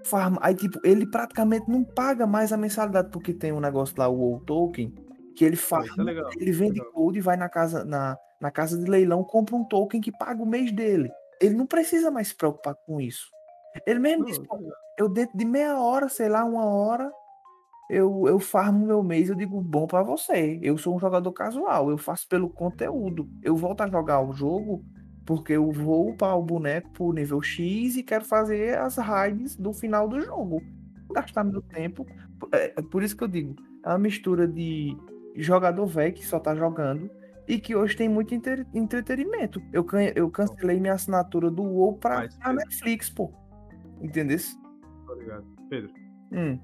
[0.04, 0.38] farma.
[0.42, 4.16] Aí, tipo, ele praticamente não paga mais a mensalidade porque tem um negócio lá, o
[4.16, 4.92] WoW Token,
[5.36, 6.28] que ele é farma, legal.
[6.36, 6.92] ele vende legal.
[6.92, 10.42] gold e vai na casa, na, na casa de leilão, compra um token que paga
[10.42, 11.10] o mês dele.
[11.40, 13.26] Ele não precisa mais se preocupar com isso.
[13.86, 14.30] Ele mesmo Não,
[14.98, 17.10] eu dentro de meia hora, sei lá, uma hora,
[17.90, 20.58] eu, eu farmo meu mês, eu digo, bom pra você.
[20.62, 23.28] Eu sou um jogador casual, eu faço pelo conteúdo.
[23.42, 24.84] Eu volto a jogar o jogo
[25.24, 29.72] porque eu vou upar o boneco pro nível X e quero fazer as raids do
[29.72, 30.62] final do jogo.
[31.12, 32.06] Gastar meu tempo.
[32.52, 34.96] É, é por isso que eu digo, é uma mistura de
[35.36, 37.10] jogador velho que só tá jogando
[37.48, 39.60] e que hoje tem muito entre- entretenimento.
[39.72, 43.32] Eu, can- eu cancelei minha assinatura do WoW pra, Mas, pra Netflix, pô.
[44.00, 44.38] Entendeu?
[45.06, 45.44] Tá ligado.
[45.68, 45.90] Pedro,
[46.32, 46.58] Hum.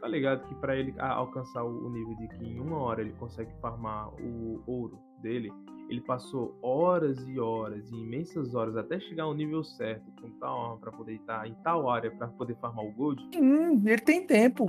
[0.00, 3.52] tá ligado que pra ele alcançar o nível de que em uma hora ele consegue
[3.60, 5.50] farmar o ouro dele,
[5.88, 10.64] ele passou horas e horas, e imensas horas, até chegar ao nível certo, com tal
[10.64, 13.22] arma pra poder estar em tal área pra poder farmar o gold.
[13.36, 14.66] Hum, ele tem tempo.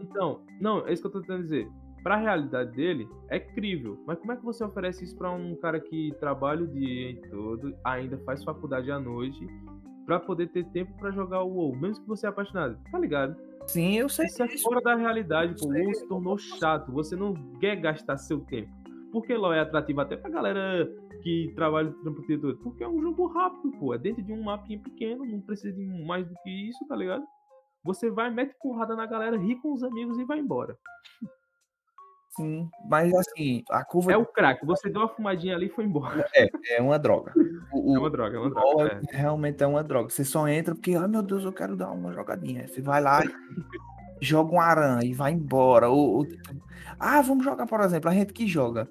[0.00, 1.68] Então, não, é isso que eu tô tentando dizer.
[2.02, 3.98] Pra realidade dele, é crível.
[4.06, 7.20] Mas como é que você oferece isso pra um cara que trabalha o dia em
[7.30, 9.46] todo, ainda faz faculdade à noite,
[10.06, 12.78] pra poder ter tempo pra jogar o WoW, mesmo que você é apaixonado?
[12.90, 13.36] Tá ligado?
[13.66, 15.68] Sim, eu sei Isso é fora da realidade, pô.
[15.68, 15.72] O.
[15.72, 16.92] WoW se tornou chato.
[16.92, 18.70] Você não quer gastar seu tempo.
[19.10, 20.90] Por que LoL é atrativo até pra galera
[21.22, 22.56] que trabalha o tempo todo?
[22.58, 23.94] Porque é um jogo rápido, pô.
[23.94, 27.24] É dentro de um mapinha pequeno, não precisa de mais do que isso, tá ligado?
[27.84, 30.76] Você vai, mete porrada na galera, ri com os amigos e vai embora.
[32.36, 34.64] Sim, mas assim, a curva É o crack.
[34.66, 36.26] Você deu uma fumadinha ali e foi embora.
[36.68, 37.32] é uma droga.
[37.72, 39.00] O, É uma droga, é uma droga.
[39.10, 40.08] é- realmente é uma droga.
[40.08, 42.68] Você só entra porque, ai meu Deus, eu quero dar uma jogadinha.
[42.68, 43.28] Você vai lá e
[44.22, 45.88] joga um aranha e vai embora.
[45.88, 46.54] Ou, ou tipo,
[46.98, 48.88] ah, vamos jogar, por exemplo, a gente que joga.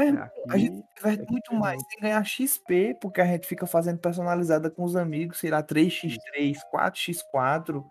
[0.00, 0.10] É,
[0.52, 3.98] a gente diverte aqui muito é mais sem ganhar XP, porque a gente fica fazendo
[3.98, 7.84] personalizada com os amigos, sei lá, 3x3, 4x4,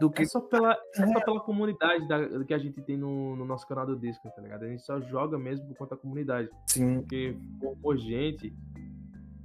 [0.00, 3.36] do que É só pela, é só pela comunidade da- que a gente tem no,
[3.36, 4.64] no nosso canal do Discord, tá ligado?
[4.64, 6.48] A gente só joga mesmo por conta da comunidade.
[6.66, 6.96] sim.
[7.00, 8.52] Porque formou gente,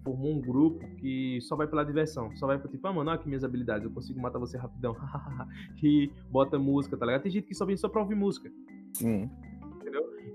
[0.03, 2.35] formou um grupo que só vai pela diversão.
[2.38, 4.95] Só vai pro tipo, ah, mano, olha aqui minhas habilidades, eu consigo matar você rapidão.
[5.83, 7.21] e bota música, tá ligado?
[7.23, 8.49] Tem gente que só vem só pra ouvir música.
[8.93, 9.29] Sim.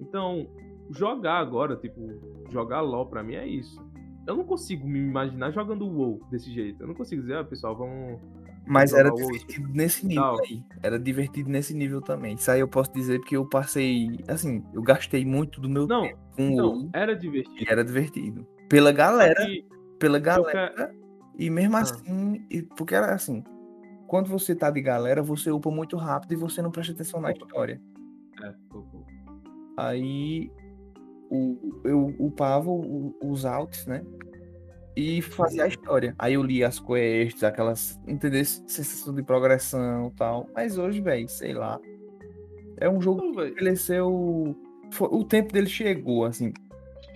[0.00, 0.46] Então,
[0.90, 2.00] jogar agora, tipo,
[2.50, 3.82] jogar LOL pra mim é isso.
[4.26, 6.82] Eu não consigo me imaginar jogando WoW desse jeito.
[6.82, 8.20] Eu não consigo dizer, ah, pessoal, vamos.
[8.66, 10.40] Mas era divertido nesse nível Tal.
[10.40, 10.62] aí.
[10.82, 12.34] Era divertido nesse nível também.
[12.34, 14.08] Isso aí eu posso dizer porque eu passei.
[14.26, 17.70] Assim, eu gastei muito do meu Não, tempo com o então, era divertido.
[17.70, 18.46] era divertido.
[18.68, 19.66] Pela galera, que
[19.98, 20.92] pela galera.
[21.38, 21.80] E mesmo Ah.
[21.80, 23.42] assim, e- porque era assim.
[24.06, 27.32] Quando você tá de galera, você upa muito rápido e você não presta atenção na
[27.32, 27.80] história.
[28.42, 28.54] É.
[29.76, 30.50] Aí
[31.30, 34.04] o, eu upava os altos, né?
[34.96, 36.14] E fazia a história.
[36.18, 38.44] Aí eu lia as quests, aquelas, entendeu?
[38.44, 40.48] Sensação de progressão e tal.
[40.54, 41.80] Mas hoje, velho, sei lá.
[42.78, 44.54] É um jogo que envelheceu.
[44.92, 46.52] foi- o tempo dele chegou, assim.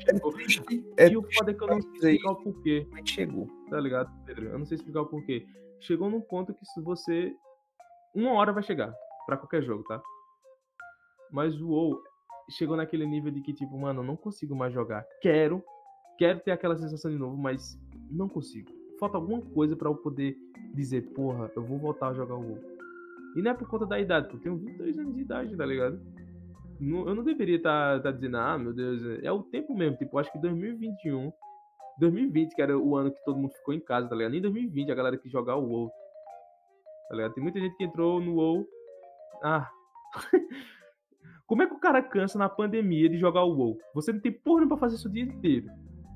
[0.09, 0.33] É Chegou.
[0.33, 0.63] triste.
[0.97, 2.87] É E o foda é que eu não sei explicar o porquê.
[2.91, 3.47] mas chegou.
[3.71, 4.47] Tá ligado, Pedro?
[4.47, 5.47] Eu não sei explicar o porquê.
[5.81, 7.33] Chegou num ponto que se você.
[8.15, 8.93] Uma hora vai chegar.
[9.27, 10.01] Pra qualquer jogo, tá?
[11.31, 12.01] Mas o WoW
[12.57, 15.05] chegou naquele nível de que, tipo, mano, eu não consigo mais jogar.
[15.21, 15.63] Quero.
[16.19, 18.71] Quero ter aquela sensação de novo, mas não consigo.
[18.99, 20.37] Falta alguma coisa pra eu poder
[20.75, 22.59] dizer, porra, eu vou voltar a jogar o WoW.
[23.37, 25.65] E não é por conta da idade, porque eu tenho 22 anos de idade, tá
[25.65, 26.01] ligado?
[26.81, 29.97] Eu não deveria estar dizendo, ah, meu Deus, é o tempo mesmo.
[29.97, 31.33] Tipo, acho que 2021
[31.99, 34.33] 2020, que era o ano que todo mundo ficou em casa, tá ligado?
[34.33, 35.91] Nem 2020 a galera quis jogar o WoW.
[37.09, 37.35] Tá ligado?
[37.35, 38.67] Tem muita gente que entrou no WoW.
[39.43, 39.69] Ah.
[41.47, 43.79] Como é que o cara cansa na pandemia de jogar o WoW?
[43.95, 45.69] Você não tem porra pra fazer isso o dia inteiro.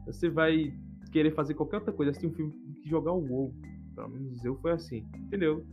[0.06, 0.72] Você vai
[1.10, 3.54] querer fazer qualquer outra coisa, assistir um filme que jogar o WoW.
[3.94, 5.64] Pelo menos eu foi assim, entendeu?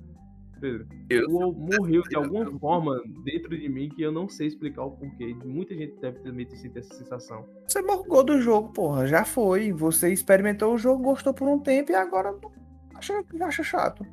[0.60, 0.88] Pedro.
[1.10, 1.28] Eu...
[1.30, 4.92] O WoW morreu de alguma forma dentro de mim que eu não sei explicar o
[4.92, 5.34] porquê.
[5.46, 7.46] Muita gente deve também ter sentido essa sensação.
[7.68, 9.08] Você morgou do jogo, porra.
[9.08, 9.72] Já foi.
[9.72, 12.38] Você experimentou o jogo, gostou por um tempo e agora
[12.96, 14.06] acha, acha chato.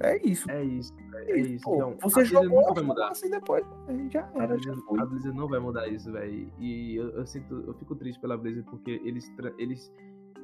[0.00, 0.50] É isso.
[0.50, 0.92] É isso.
[1.26, 1.64] É, isso.
[1.64, 3.08] Pô, então, você jogou nunca vai mudar.
[3.08, 3.64] assim depois.
[4.10, 4.44] Já era.
[4.44, 6.50] A Blizzard, a Blizzard não vai mudar isso, velho.
[6.58, 9.92] E eu, eu, sinto, eu fico triste pela Blizzard porque eles, eles,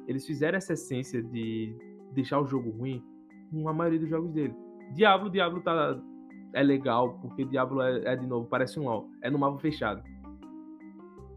[0.07, 1.75] eles fizeram essa essência de
[2.13, 3.03] deixar o jogo ruim
[3.51, 4.55] com a maioria dos jogos dele.
[4.93, 5.99] Diablo, Diablo tá
[6.53, 9.09] é legal, porque Diablo é, é, de novo, parece um LoL.
[9.21, 10.03] É no mapa fechado.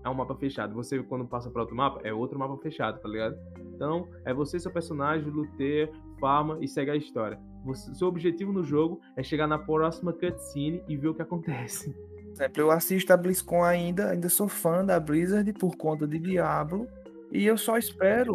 [0.05, 0.75] É um mapa fechado.
[0.75, 3.37] Você, quando passa para outro mapa, é outro mapa fechado, tá ligado?
[3.75, 7.41] Então, é você, seu personagem, luteia, farma e segue a história.
[7.65, 11.95] Você, seu objetivo no jogo é chegar na próxima cutscene e ver o que acontece.
[12.33, 16.87] Exemplo, eu assisto a BlizzCon ainda, ainda sou fã da Blizzard por conta de Diablo.
[17.33, 18.35] E eu só espero.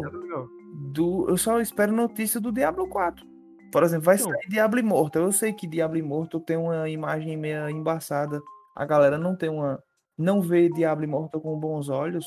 [0.92, 3.26] Do, eu só espero notícia do Diablo 4.
[3.70, 5.22] Por exemplo, vai sair Diablo Immortal.
[5.22, 8.40] Eu sei que Diablo Immortal tem uma imagem meio embaçada.
[8.74, 9.82] A galera não tem uma.
[10.18, 12.26] Não vê Diablo Immortal com bons olhos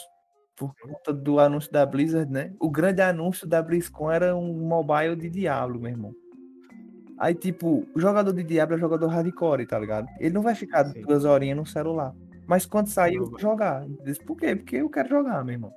[0.55, 2.53] por conta do anúncio da Blizzard, né?
[2.59, 6.13] O grande anúncio da BlizzCon era um mobile de Diablo, meu irmão.
[7.19, 10.07] Aí, tipo, o jogador de Diablo é jogador hardcore, tá ligado?
[10.19, 11.01] Ele não vai ficar Sim.
[11.01, 12.13] duas horinhas no celular.
[12.47, 13.85] Mas quando sair, eu vou jogar.
[14.25, 14.55] Por quê?
[14.55, 15.73] Porque eu quero jogar, meu irmão.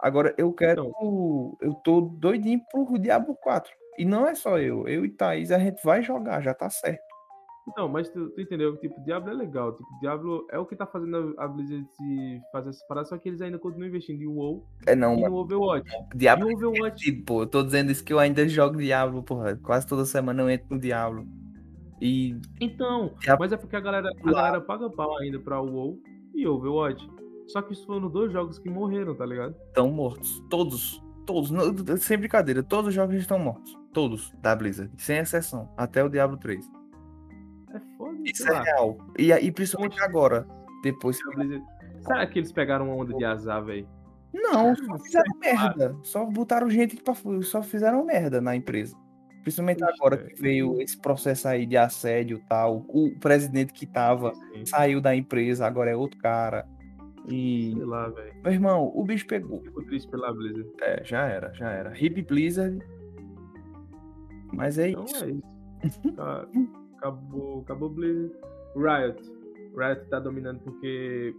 [0.00, 0.86] Agora, eu quero.
[0.86, 1.56] Então.
[1.60, 3.72] Eu tô doidinho pro Diablo 4.
[3.98, 7.15] E não é só eu, eu e Thaís, a gente vai jogar, já tá certo.
[7.76, 8.76] Não, mas tu, tu, entendeu?
[8.76, 9.72] Tipo, Diablo é legal.
[9.72, 11.86] Tipo, Diablo é o que tá fazendo a Blizzard
[12.52, 15.34] fazer essas paradas, só que eles ainda continuam investindo em WoW é, não, e no
[15.36, 15.90] Overwatch.
[16.14, 17.10] Diablo e no Overwatch.
[17.10, 19.56] É pô, eu tô dizendo isso que eu ainda jogo Diablo, porra.
[19.56, 21.26] Quase toda semana eu entro no Diablo.
[22.00, 22.38] E.
[22.60, 23.40] Então, Diablo...
[23.40, 25.98] mas é porque a galera, a galera paga pau ainda pra WoW
[26.34, 27.08] e Overwatch.
[27.48, 29.54] Só que isso foram dois jogos que morreram, tá ligado?
[29.68, 30.42] Estão mortos.
[30.50, 31.02] Todos.
[31.24, 31.50] Todos.
[32.00, 33.76] sem brincadeira, todos os jogos estão mortos.
[33.92, 36.75] Todos da Blizzard, sem exceção, até o Diablo 3.
[38.32, 38.98] Isso é real.
[39.18, 40.46] E, e principalmente agora,
[40.82, 41.18] depois.
[42.02, 43.88] Será que eles pegaram uma onda de azar, velho?
[44.32, 45.96] Não, só fizeram merda.
[46.02, 47.14] Só botaram gente pra.
[47.42, 48.96] Só fizeram merda na empresa.
[49.42, 52.84] Principalmente agora que veio esse processo aí de assédio e tal.
[52.88, 54.66] O presidente que tava Sim.
[54.66, 56.66] saiu da empresa, agora é outro cara.
[57.28, 57.72] E.
[57.74, 58.34] Sei lá, velho.
[58.42, 59.62] Meu irmão, o bicho pegou.
[59.62, 60.68] Ficou triste pela Blizzard.
[60.80, 61.92] É, já era, já era.
[61.96, 62.78] Hip Blizzard
[64.52, 65.24] mas é então isso.
[65.24, 65.42] é isso.
[66.96, 68.34] acabou, acabou Blizzard.
[68.74, 69.22] Riot.
[69.76, 71.34] Riot tá dominando porque.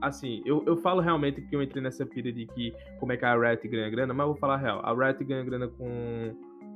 [0.00, 3.24] Assim, eu, eu falo realmente que eu entrei nessa pira de que como é que
[3.24, 4.80] a Riot ganha grana, mas eu vou falar real.
[4.84, 6.34] A Riot ganha grana com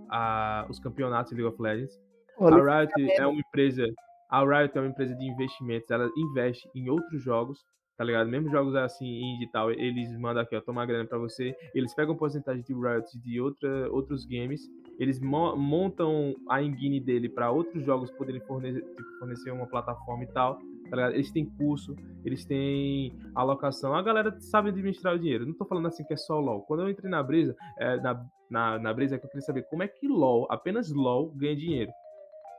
[0.08, 2.00] a, os campeonatos de League of Legends.
[2.38, 3.84] Olha, a Riot é uma empresa.
[4.30, 7.64] A Riot é uma empresa de investimentos, ela investe em outros jogos,
[7.96, 8.28] tá ligado?
[8.28, 11.54] Mesmo jogos assim, indie e tal, eles mandam aqui, ó, tomar grana pra você.
[11.74, 14.60] Eles pegam porcentagem de Riot de outra, outros games
[14.98, 20.28] eles montam a engine dele para outros jogos poderem fornecer, tipo, fornecer uma plataforma e
[20.28, 20.58] tal.
[20.90, 23.94] Tá eles têm curso, eles têm alocação.
[23.94, 25.44] A galera sabe administrar o dinheiro.
[25.44, 26.62] Não tô falando assim que é só LOL.
[26.62, 29.62] Quando eu entrei na Brisa, é, na, na, na Brisa, é que eu queria saber
[29.64, 31.90] como é que LOL, apenas LOL, ganha dinheiro.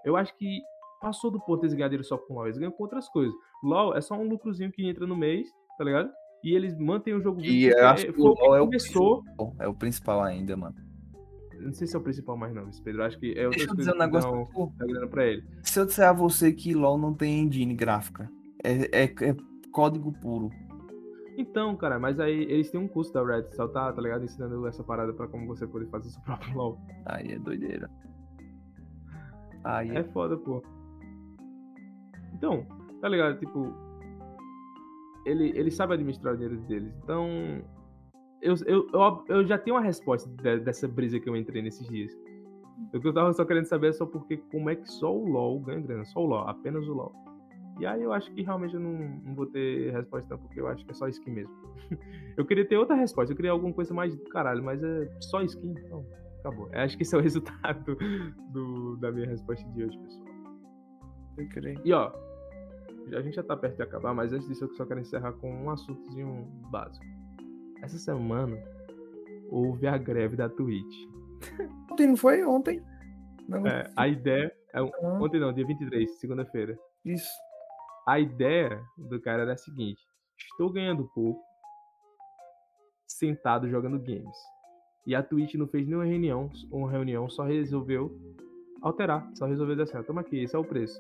[0.06, 0.62] Eu acho que
[1.02, 3.34] passou do ponto de ganhar dinheiro só com LOL, eles ganham com outras coisas.
[3.64, 5.48] LOL é só um lucrozinho que entra no mês,
[5.78, 6.10] tá ligado?
[6.44, 7.54] E eles mantêm o jogo vivo.
[7.54, 9.24] E eu acho que o LOL é o, começou...
[9.60, 10.76] é o principal ainda, mano.
[11.60, 13.04] Não sei se é o principal mais não, esse Pedro.
[13.04, 15.44] Acho que é outras Deixa eu dizer um negócio que pra ele.
[15.64, 18.30] Se eu disser a você que LoL não tem engine gráfica,
[18.64, 19.36] é, é, é
[19.72, 20.50] código puro.
[21.38, 24.26] Então, cara, mas aí eles têm um curso da Red só tá, tá ligado?
[24.26, 26.80] Ensinando essa parada pra como você poder fazer seu próprio LoL.
[27.06, 27.90] Aí é doideira.
[29.64, 30.00] Aí é...
[30.00, 30.64] é foda, pô.
[32.34, 32.66] Então,
[33.02, 33.38] tá ligado?
[33.40, 33.72] Tipo,
[35.26, 36.94] ele, ele sabe administrar o dinheiro deles.
[37.04, 37.28] Então,
[38.48, 41.86] eu, eu, eu, eu já tenho uma resposta de, dessa brisa que eu entrei nesses
[41.88, 42.12] dias.
[42.94, 45.28] O que eu tava só querendo saber é só porque como é que só o
[45.28, 46.06] LoL ganha grana.
[46.06, 47.14] Só o LoL, apenas o LoL.
[47.80, 50.68] E aí eu acho que realmente eu não, não vou ter resposta não, porque eu
[50.68, 51.54] acho que é só skin mesmo.
[52.38, 55.42] eu queria ter outra resposta, eu queria alguma coisa mais do caralho, mas é só
[55.42, 56.06] skin, então
[56.40, 56.70] acabou.
[56.72, 57.98] Eu acho que esse é o resultado
[58.52, 60.26] do, da minha resposta de hoje, pessoal.
[61.38, 61.82] Eu creio.
[61.84, 62.12] E ó,
[63.16, 65.52] a gente já tá perto de acabar, mas antes disso eu só quero encerrar com
[65.52, 67.06] um assuntozinho básico.
[67.82, 68.58] Essa semana
[69.50, 70.96] houve a greve da Twitch.
[71.92, 72.44] Ontem não foi?
[72.44, 72.82] Ontem?
[73.48, 73.66] Não.
[73.66, 74.52] É, a ideia.
[74.74, 75.20] É, ah.
[75.22, 76.78] Ontem não, dia 23, segunda-feira.
[77.06, 77.30] Isso.
[78.08, 80.02] A ideia do cara era a seguinte:
[80.38, 81.42] estou ganhando pouco,
[83.08, 84.38] sentado jogando games.
[85.06, 88.12] E a Twitch não fez nenhuma reunião, uma reunião, só resolveu
[88.82, 91.00] alterar, só resolveu dizer assim: toma aqui, esse é o preço.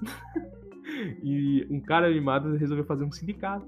[1.22, 3.66] E um cara animado resolveu fazer um sindicato.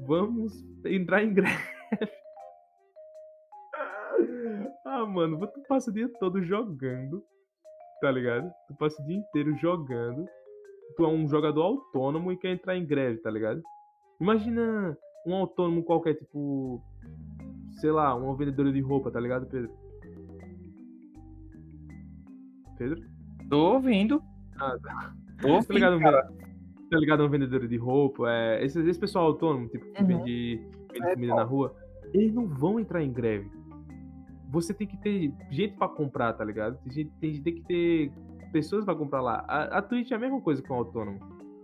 [0.00, 1.78] Vamos entrar em greve.
[4.84, 7.22] Ah, mano, tu passa o dia todo jogando,
[8.00, 8.50] tá ligado?
[8.66, 10.26] Tu passa o dia inteiro jogando.
[10.96, 13.62] Tu é um jogador autônomo e quer entrar em greve, tá ligado?
[14.20, 14.96] Imagina
[15.26, 16.82] um autônomo qualquer, tipo.
[17.80, 19.70] Sei lá, uma vendedora de roupa, tá ligado, Pedro?
[22.76, 23.00] Pedro?
[23.48, 24.22] Tô ouvindo.
[24.58, 25.14] Ah, tá.
[25.40, 26.28] Tô ouvindo, Tá ligado, cara.
[26.90, 28.30] Tá ligado um vendedor de roupa?
[28.30, 30.06] É, esse, esse pessoal autônomo, tipo, que Uhum.
[30.08, 30.56] vende,
[30.92, 31.74] vende É, comida na rua,
[32.12, 33.50] eles não vão entrar em greve.
[34.50, 36.78] Você tem que ter gente pra comprar, tá ligado?
[36.88, 38.12] Tem, tem, tem que ter
[38.50, 39.44] pessoas pra comprar lá.
[39.46, 41.18] A, a Twitch é a mesma coisa com o autônomo.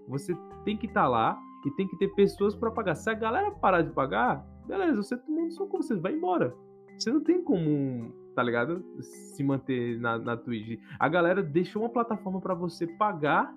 [0.09, 2.95] Você tem que estar lá e tem que ter pessoas pra pagar.
[2.95, 6.55] Se a galera parar de pagar, beleza, você todo mundo só com você, vai embora.
[6.99, 8.85] Você não tem como, tá ligado?
[9.01, 10.79] Se manter na, na Twitch.
[11.01, 13.51] A galera deixou uma plataforma pra você pagar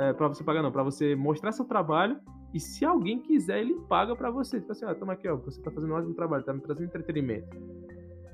[0.00, 2.18] é, para você pagar não, para você mostrar seu trabalho
[2.54, 4.58] e se alguém quiser ele paga pra você.
[4.60, 6.86] Tipo assim, ó, toma aqui, ó, você tá fazendo um ótimo trabalho, tá me trazendo
[6.86, 7.48] entretenimento.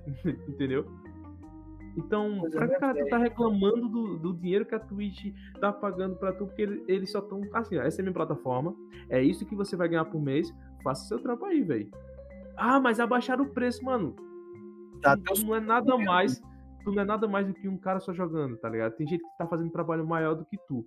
[0.49, 0.87] Entendeu?
[1.97, 4.79] Então, Pois é, pra que né, cara tu tá reclamando do, do dinheiro que a
[4.81, 8.05] Twitch tá pagando pra tu, porque ele- eles só tão assim, ó, essa é a
[8.05, 8.75] minha plataforma,
[9.09, 10.55] é isso que você vai ganhar por mês,
[10.85, 11.91] faça seu trampo aí, velho.
[12.55, 14.15] Ah, mas abaixaram o preço, mano.
[15.01, 16.39] Tá Tu- tu não é nada mais,
[16.85, 18.93] tu não é nada mais do que um cara só jogando, tá ligado?
[18.97, 20.87] Tem gente que tá fazendo trabalho maior do que tu.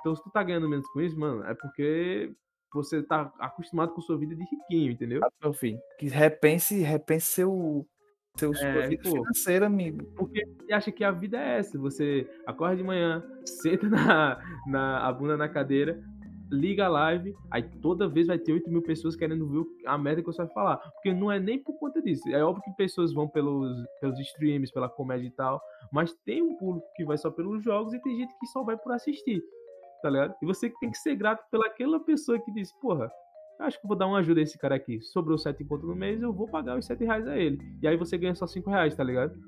[0.00, 2.32] Então, se tu tá ganhando menos com isso, mano, é porque
[2.72, 5.20] você tá acostumado com sua vida de riquinho, entendeu?
[5.20, 5.78] Tá, meu filho.
[5.98, 7.86] Que repense, repense seu,
[8.36, 9.10] seu É, pô.
[9.10, 10.04] financeira, amigo.
[10.16, 11.78] Porque você acha que a vida é essa.
[11.78, 15.98] Você acorda de manhã, senta na, na a bunda na cadeira,
[16.50, 20.22] liga a live, aí toda vez vai ter 8 mil pessoas querendo ver a merda
[20.22, 20.76] que você vai falar.
[20.76, 22.28] Porque não é nem por conta disso.
[22.28, 23.70] É óbvio que pessoas vão pelos,
[24.00, 25.60] pelos streams, pela comédia e tal,
[25.92, 28.76] mas tem um público que vai só pelos jogos e tem gente que só vai
[28.76, 29.42] por assistir.
[30.02, 30.34] Tá ligado?
[30.42, 33.10] E você tem que ser grato pelaquela pessoa que diz, porra,
[33.60, 35.00] acho que vou dar uma ajuda a esse cara aqui.
[35.02, 37.58] Sobrou 7 conto no mês, eu vou pagar os 7 reais a ele.
[37.82, 39.38] E aí você ganha só 5 reais, tá ligado?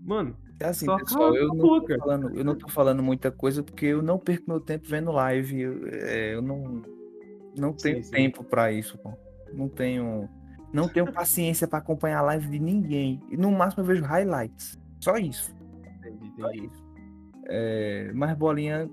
[0.00, 3.62] Mano, É assim, Só pessoal, eu não, tô falando, eu não tô falando muita coisa
[3.62, 5.60] porque eu não perco meu tempo vendo live.
[5.60, 6.82] Eu, é, eu não,
[7.56, 8.10] não tenho Sim, sim.
[8.10, 9.12] tempo pra isso, pô.
[9.52, 10.28] Não tenho,
[10.72, 13.20] não tenho paciência pra acompanhar a live de ninguém.
[13.30, 14.78] E no máximo eu vejo highlights.
[15.00, 15.54] Só isso.
[15.98, 16.66] entendi, Só entendi.
[16.66, 16.81] isso.
[17.46, 18.88] É, mas Bolinha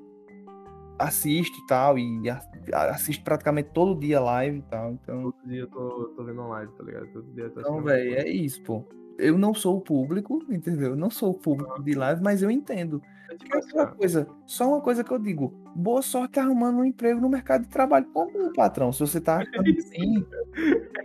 [0.99, 2.29] assiste e tal, e
[2.73, 4.91] assiste praticamente todo dia live e tal.
[4.91, 7.07] Então, Todo dia eu tô, tô vendo online, tá ligado?
[7.07, 8.85] Todo dia eu tô então velho, é isso, pô.
[9.17, 10.91] Eu não sou o público, entendeu?
[10.91, 13.01] Eu não sou o público de live, mas eu entendo.
[13.27, 13.37] coisa.
[13.37, 16.85] Tipo é assim, ó, coisa, só uma coisa que eu digo, boa sorte arrumando um
[16.85, 18.91] emprego no mercado de trabalho comum, patrão.
[18.91, 19.87] Se você tá achando isso.
[19.89, 20.25] assim,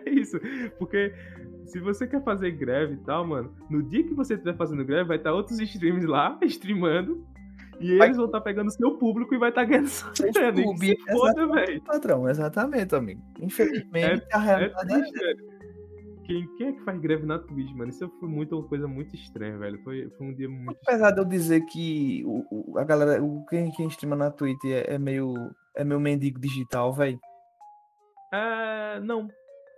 [0.07, 0.39] É isso.
[0.79, 1.13] Porque
[1.67, 5.09] se você quer fazer greve e tal, mano, no dia que você estiver fazendo greve,
[5.09, 7.27] vai estar outros streams lá, streamando.
[7.81, 10.61] E Vai- eles vão estar pegando seu público e vai estar ganhando sua Seus grana.
[10.61, 11.83] E que se clubes, foda, velho.
[11.83, 13.23] patrão, exatamente, amigo.
[13.41, 15.55] Infelizmente, a É realidade é, triste, velho.
[16.25, 17.91] Quem, quem é que faz greve na Twitch, mano?
[17.91, 19.79] Isso foi muito, uma coisa muito estranha, velho.
[19.85, 23.45] Foi, foi um dia muito Apesar de eu dizer que o, o- a galera, o,
[23.47, 25.35] quem, quem streama na Twitch é, é meio
[25.77, 27.19] é meio mendigo digital, velho.
[28.33, 29.29] É, não.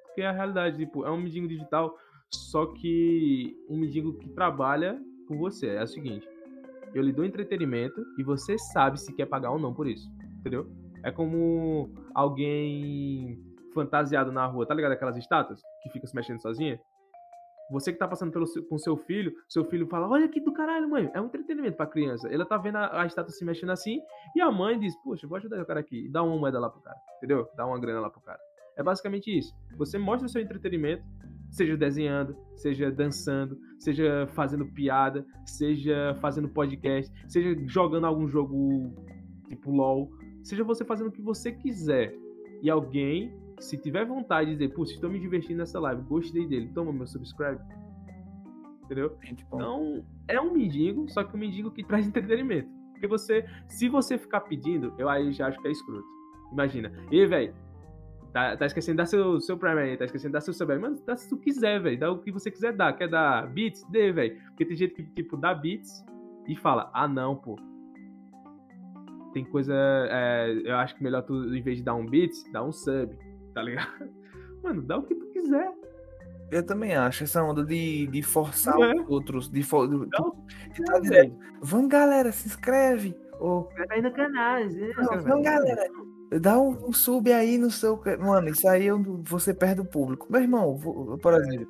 [0.06, 1.96] Porque é a realidade, tipo, é um mendigo digital,
[2.30, 5.68] só que um mendigo que trabalha por você.
[5.70, 6.26] É o seguinte,
[6.96, 10.08] eu lhe dou entretenimento e você sabe se quer pagar ou não por isso,
[10.40, 10.66] entendeu?
[11.04, 13.38] É como alguém
[13.74, 14.92] fantasiado na rua, tá ligado?
[14.92, 16.80] Aquelas estátuas que fica se mexendo sozinha?
[17.70, 20.52] Você que tá passando pelo seu- com seu filho, seu filho fala, olha que do
[20.52, 22.28] caralho, mãe, é um entretenimento pra criança.
[22.32, 23.98] Ela tá vendo a, a estátua se mexendo assim,
[24.36, 26.70] e a mãe diz, poxa, vou ajudar o cara aqui, e dá uma moeda lá
[26.70, 27.48] pro cara, entendeu?
[27.56, 28.38] Dá uma grana lá pro cara.
[28.78, 29.52] É basicamente isso.
[29.76, 31.02] Você mostra o seu entretenimento,
[31.56, 38.92] seja desenhando, seja dançando, seja fazendo piada, seja fazendo podcast, seja jogando algum jogo
[39.48, 40.10] tipo LOL,
[40.42, 42.14] seja você fazendo o que você quiser.
[42.62, 46.70] E alguém, se tiver vontade de dizer, putz, estou me divertindo nessa live, gostei dele,
[46.74, 47.60] toma meu subscribe.
[48.84, 49.16] Entendeu?
[49.24, 52.68] Então, é um mendigo, só que um mendigo que traz entretenimento.
[52.92, 56.06] Porque você, se você ficar pedindo, eu aí já acho que é escroto.
[56.52, 57.54] Imagina, e velho,
[58.36, 60.70] tá, tá esquecendo de dar seu, seu Prime aí, tá esquecendo de dar seu sub
[60.70, 60.78] aí.
[60.78, 62.92] Mano, dá se tu quiser, velho, dá o que você quiser dar.
[62.92, 63.82] Quer dar bits?
[63.88, 64.38] Dê, velho.
[64.48, 66.04] Porque tem gente que, tipo, dá bits
[66.46, 67.56] e fala, ah, não, pô.
[69.32, 69.74] Tem coisa,
[70.10, 73.16] é, eu acho que melhor tu, em vez de dar um bits, dar um sub,
[73.54, 73.88] tá ligado?
[74.62, 75.72] Mano, dá o que tu quiser.
[76.50, 78.94] eu também acho essa onda de, de forçar Não é?
[78.96, 80.36] os outros, de, for, de, Dá o
[80.74, 83.16] de tá dizendo, vamos galera, se inscreve.
[83.40, 84.60] Ou, aí no canal.
[84.60, 85.88] não, vamos galera,
[86.40, 88.00] dá um, um sub aí no seu.
[88.18, 90.26] Mano, isso aí eu- você perde o público.
[90.30, 91.68] Meu irmão, vou- por exemplo,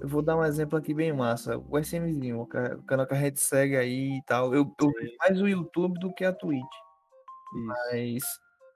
[0.00, 1.58] eu vou dar um exemplo aqui bem massa.
[1.58, 4.54] O SMzinho, o canal que a gente segue aí e tal.
[4.54, 6.62] Eu, eu mais o YouTube do que a Twitch.
[7.54, 7.66] Isso.
[7.66, 8.22] Mas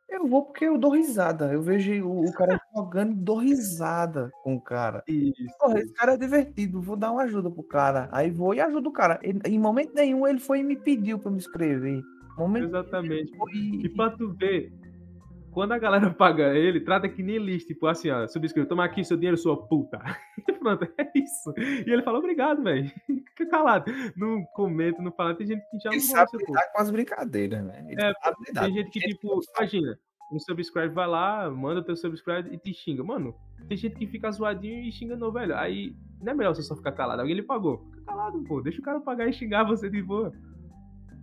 [0.09, 1.53] eu vou porque eu dou risada.
[1.53, 5.03] Eu vejo o, o cara jogando e dou risada com o cara.
[5.09, 5.33] Isso.
[5.59, 8.09] Porra, esse cara é divertido, vou dar uma ajuda pro cara.
[8.12, 9.19] Aí vou e ajudo o cara.
[9.23, 12.03] em momento nenhum ele foi e me pediu pra me inscrever.
[12.37, 13.33] Momento Exatamente.
[13.55, 14.73] E pra tu ver,
[15.55, 19.05] quando a galera paga ele, trata que nem lista, tipo assim, ó, subscreve, toma aqui
[19.05, 19.99] seu dinheiro, sua puta.
[20.47, 21.55] E pronto, é isso.
[21.57, 22.91] E ele fala, obrigado, velho.
[23.07, 23.91] Fica calado.
[24.17, 25.35] Não comenta, não fala.
[25.35, 27.87] Tem gente que já ele não sabe gosta, com as brincadeiras, né?
[27.89, 28.13] Ele é,
[28.61, 29.99] tem gente que, tipo, imagina,
[30.33, 33.05] um subscribe vai lá, manda teu subscribe e te xinga.
[33.05, 33.35] Mano,
[33.69, 35.57] tem gente que fica zoadinho e xinga não, velho.
[35.57, 37.21] Aí não é melhor você só ficar calado.
[37.21, 37.85] Alguém lhe pagou.
[37.91, 38.61] Fica calado, pô.
[38.61, 40.33] Deixa o cara pagar e xingar você de boa.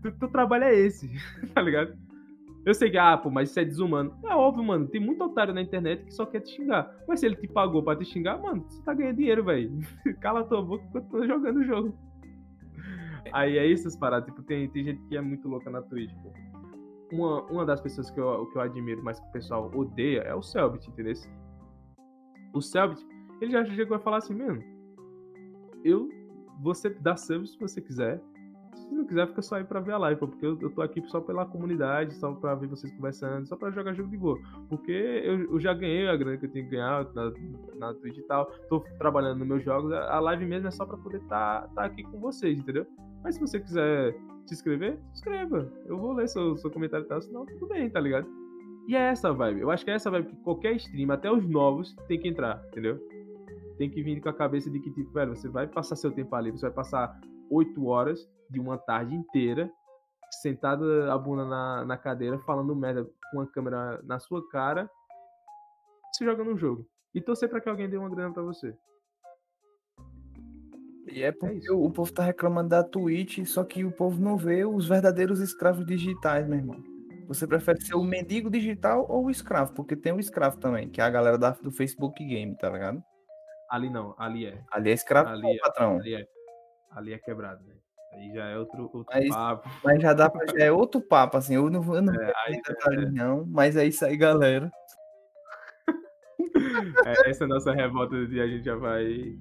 [0.02, 1.10] Teu, teu trabalho é esse,
[1.54, 1.96] tá ligado?
[2.66, 4.16] Eu sei que, ah, pô, mas isso é desumano.
[4.24, 4.88] É óbvio, mano.
[4.88, 6.96] Tem muito otário na internet que só quer te xingar.
[7.08, 9.80] Mas se ele te pagou pra te xingar, mano, você tá ganhando dinheiro, velho.
[10.22, 11.98] Cala tua boca enquanto tá jogando o jogo.
[13.34, 14.30] Aí é isso, paradas.
[14.30, 16.32] Tipo, tem, tem gente que é muito louca na Twitch, pô.
[17.12, 20.36] Uma, uma das pessoas que eu, que eu admiro, mas que o pessoal odeia, é
[20.36, 21.14] o Selbit, entendeu?
[22.54, 23.06] O Selbit,
[23.42, 24.64] ele já chegou a falar assim, mano,
[25.84, 26.08] eu,
[26.62, 28.22] você dá sub se você quiser,
[28.74, 31.02] se não quiser, fica só aí pra ver a live, porque eu, eu tô aqui
[31.08, 34.40] só pela comunidade, só pra ver vocês conversando, só pra jogar jogo de boa.
[34.70, 37.32] Porque eu, eu já ganhei a grana que eu tenho que ganhar na,
[37.78, 40.98] na Twitch e tal, tô trabalhando nos meus jogos, a live mesmo é só pra
[40.98, 42.86] poder tá, tá aqui com vocês, entendeu?
[43.24, 44.16] Mas se você quiser
[44.46, 45.72] se inscrever, se inscreva.
[45.86, 48.28] Eu vou ler seu, seu comentário e tal, senão tudo bem, tá ligado?
[48.88, 49.62] E é essa vibe.
[49.62, 52.64] Eu acho que é essa vibe que qualquer stream, até os novos, tem que entrar,
[52.68, 53.00] entendeu?
[53.78, 56.36] Tem que vir com a cabeça de que, tipo, velho, você vai passar seu tempo
[56.36, 57.20] ali, você vai passar
[57.52, 59.70] 8 horas de uma tarde inteira,
[60.42, 64.90] sentada a bunda na, na cadeira, falando merda com a câmera na sua cara,
[66.14, 66.88] se jogando um jogo.
[67.14, 68.74] E torcer para que alguém dê uma grana para você.
[71.08, 74.38] E é, porque é o povo tá reclamando da Twitch, só que o povo não
[74.38, 76.82] vê os verdadeiros escravos digitais, meu irmão.
[77.28, 79.74] Você prefere ser o mendigo digital ou o escravo?
[79.74, 83.04] Porque tem o escravo também, que é a galera da, do Facebook Game, tá ligado?
[83.70, 84.64] Ali não, ali é.
[84.72, 85.98] Ali é escravo ali é, patrão?
[85.98, 86.28] Ali é
[86.92, 87.82] ali é quebrado, velho.
[88.14, 89.70] Aí já é outro, outro mas, papo.
[89.84, 91.56] Mas já dá pra, já é outro papo, assim.
[91.56, 92.62] Eu não, eu não é, aí,
[92.98, 93.10] é...
[93.10, 94.72] não, mas é isso aí, galera.
[97.06, 99.36] É, essa é nossa revolta do dia, a gente já vai,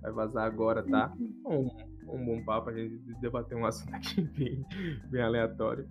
[0.00, 1.12] vai vazar agora, tá?
[1.44, 1.68] Um,
[2.08, 4.64] um bom papo, a gente debater um assunto aqui bem,
[5.08, 5.88] bem aleatório.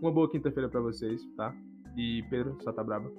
[0.00, 1.54] Uma boa quinta-feira pra vocês, tá?
[1.96, 3.10] E Pedro, só tá braba.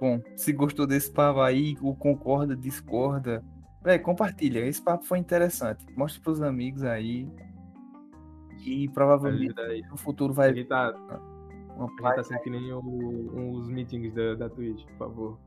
[0.00, 3.42] Bom, se gostou desse papo aí, o concorda, discorda,
[3.84, 4.66] é, compartilha.
[4.66, 5.84] Esse papo foi interessante.
[5.96, 7.28] Mostre pros amigos aí.
[8.64, 9.54] E provavelmente
[9.88, 10.48] no futuro vai.
[10.48, 10.92] Ele tá,
[11.76, 15.38] uma gente tá sendo que nem o, os meetings da, da Twitch, por favor.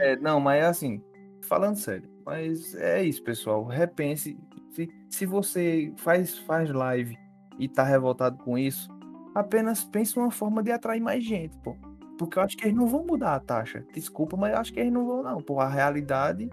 [0.00, 1.02] É, não, mas é assim,
[1.42, 2.08] falando sério.
[2.24, 3.64] Mas é isso, pessoal.
[3.64, 4.38] Repense.
[4.70, 7.16] Se, se você faz, faz live
[7.58, 8.88] e tá revoltado com isso,
[9.34, 11.76] apenas pense uma forma de atrair mais gente, pô.
[12.16, 13.84] Porque eu acho que eles não vão mudar a taxa.
[13.92, 15.42] Desculpa, mas eu acho que eles não vão, não.
[15.42, 16.50] Pô, a realidade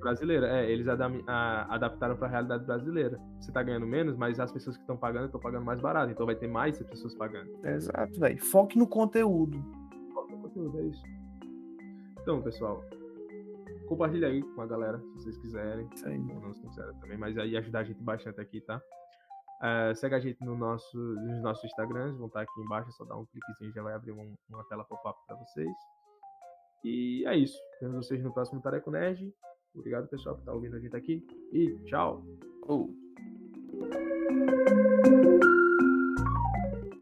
[0.00, 0.48] brasileira.
[0.48, 3.20] É, eles a, adaptaram para a realidade brasileira.
[3.40, 6.10] Você tá ganhando menos, mas as pessoas que estão pagando estão pagando mais barato.
[6.10, 7.50] Então vai ter mais pessoas pagando.
[7.64, 8.42] Exato, velho.
[8.42, 9.62] Foque no conteúdo.
[10.12, 11.02] Foque no conteúdo, é isso.
[12.20, 12.84] Então, pessoal,
[13.86, 15.88] compartilha aí com a galera, se vocês quiserem.
[15.94, 16.18] Isso aí.
[16.18, 18.80] Não se quiserem também, mas aí ajudar a gente bastante aqui, tá?
[19.60, 23.04] Uh, segue a gente no nosso, nos nossos Instagrams, vão estar aqui embaixo, é só
[23.04, 25.68] dar um cliquezinho já vai abrir um, uma tela pop-up para vocês.
[26.82, 27.58] E é isso.
[27.80, 29.34] Vemos vocês no próximo Tareco Nerd.
[29.74, 31.24] Obrigado, pessoal, por estar ouvindo a gente aqui.
[31.52, 32.24] E tchau.
[32.68, 32.90] Oh.